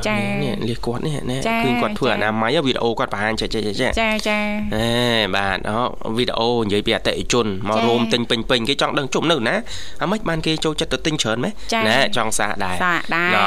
[0.08, 3.88] ចានេះលៀសគាត់នេះនេះឃើញគាត់ធ្វើអនាម័យវីដេអូគាត់បង្ហាញចាចាចាចា
[4.28, 4.38] ចា
[4.74, 4.88] អេ
[5.36, 5.78] បាទអូ
[6.16, 9.56] វីដេអូនិយាយពីអតិថិជនមករួមទិញពេញពេញគេចង់ដឹងជុំនៅណា
[10.02, 11.54] អាម៉េចបានគេចូលចិត្តទៅទិញច្រើនម៉េច
[11.88, 13.42] ណែចង់សាកដែរសាកដែរណ៎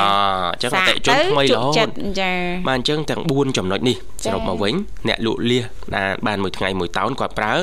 [0.51, 2.31] អញ្ចឹងអតិថិជនថ្មីរហូតចា
[2.67, 4.73] បាទអញ្ចឹងទាំង4ចំណុចនេះសរុបមកវិញ
[5.07, 5.65] អ្នកលក់លៀស
[6.27, 7.53] បានមួយថ្ងៃមួយតោនគាត់ប្រើ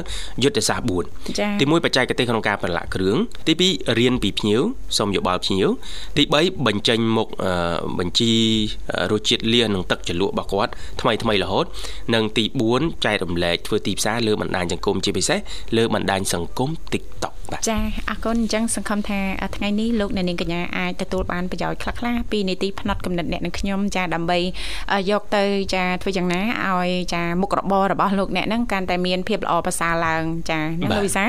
[0.43, 4.63] យុទ្ធសាស្ត្រ4ទី1បច្ចេកទេសក្នុងការប្រឡាក់គ្រឿងទី2រៀនពីភ្ញៀវ
[4.99, 5.69] សូមយោបល់ភ្ញៀវ
[6.17, 7.29] ទី3បញ្ចេញមុខ
[7.99, 8.33] បញ្ជី
[9.13, 11.67] រសជាតិលៀសនិងទឹកជ្រលក់របស់គាត់ថ្មីថ្មីរហូត
[12.15, 12.45] និងទី
[12.75, 15.39] 4ចែករំលែកធ្វើទីផ្សារលើបណ្ដាញសង្គមជាពិសេស
[15.77, 17.79] លើបណ្ដាញសង្គម TikTok បាទចា
[18.09, 19.19] អរគុណអញ្ចឹងសង្ឃឹមថា
[19.57, 24.39] ថ្ងៃនេះលោកអ្នកនាងកញ្ញាអាចទទួលបានប្រយោជន៍ខ្លះៗពីនីតិផ្នែកកំណត់អ្នកនិងខ្ញុំចាដើម្បី
[25.11, 25.45] យកទៅ
[25.75, 31.25] ចាធ្វើយ៉ាងណាឲ្យចាមុខរបររបស់លោកអ្នកនឹងកាន់តែមានភាពល្អប្រសើរឡើងចាណាលោកវិសា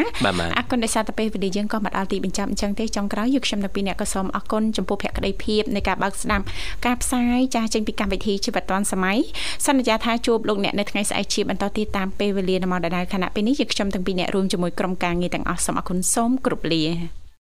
[0.57, 6.43] អរគុណដោយសារតែពេលវេលាយើងក៏មកដល់ទីបញ្ចប់អញ្ចឹងទេចុងក្រោយយើងខ្ញុំនៅពីអ្នកក៏សូមអរគុណចំពោះភក្ដីភាពនៃការបើកស្ដាប់
[6.85, 9.17] ការផ្សាយចាចេញពីកម្មវិធីជីវិតឌွန်សម័យ
[9.67, 17.28] សន្យាថាជួបលោកអ្នកនៅថ្ងៃស្អែកជាបន្តទៀតតាមពេលវេលានៅមកដដែលខណៈពេលនេះយើងខ្ញុំទាំងពីរអ្នករួមជាមួយក្រុមការងារទាំងអស់សូមអរគុណសូមគោរពលា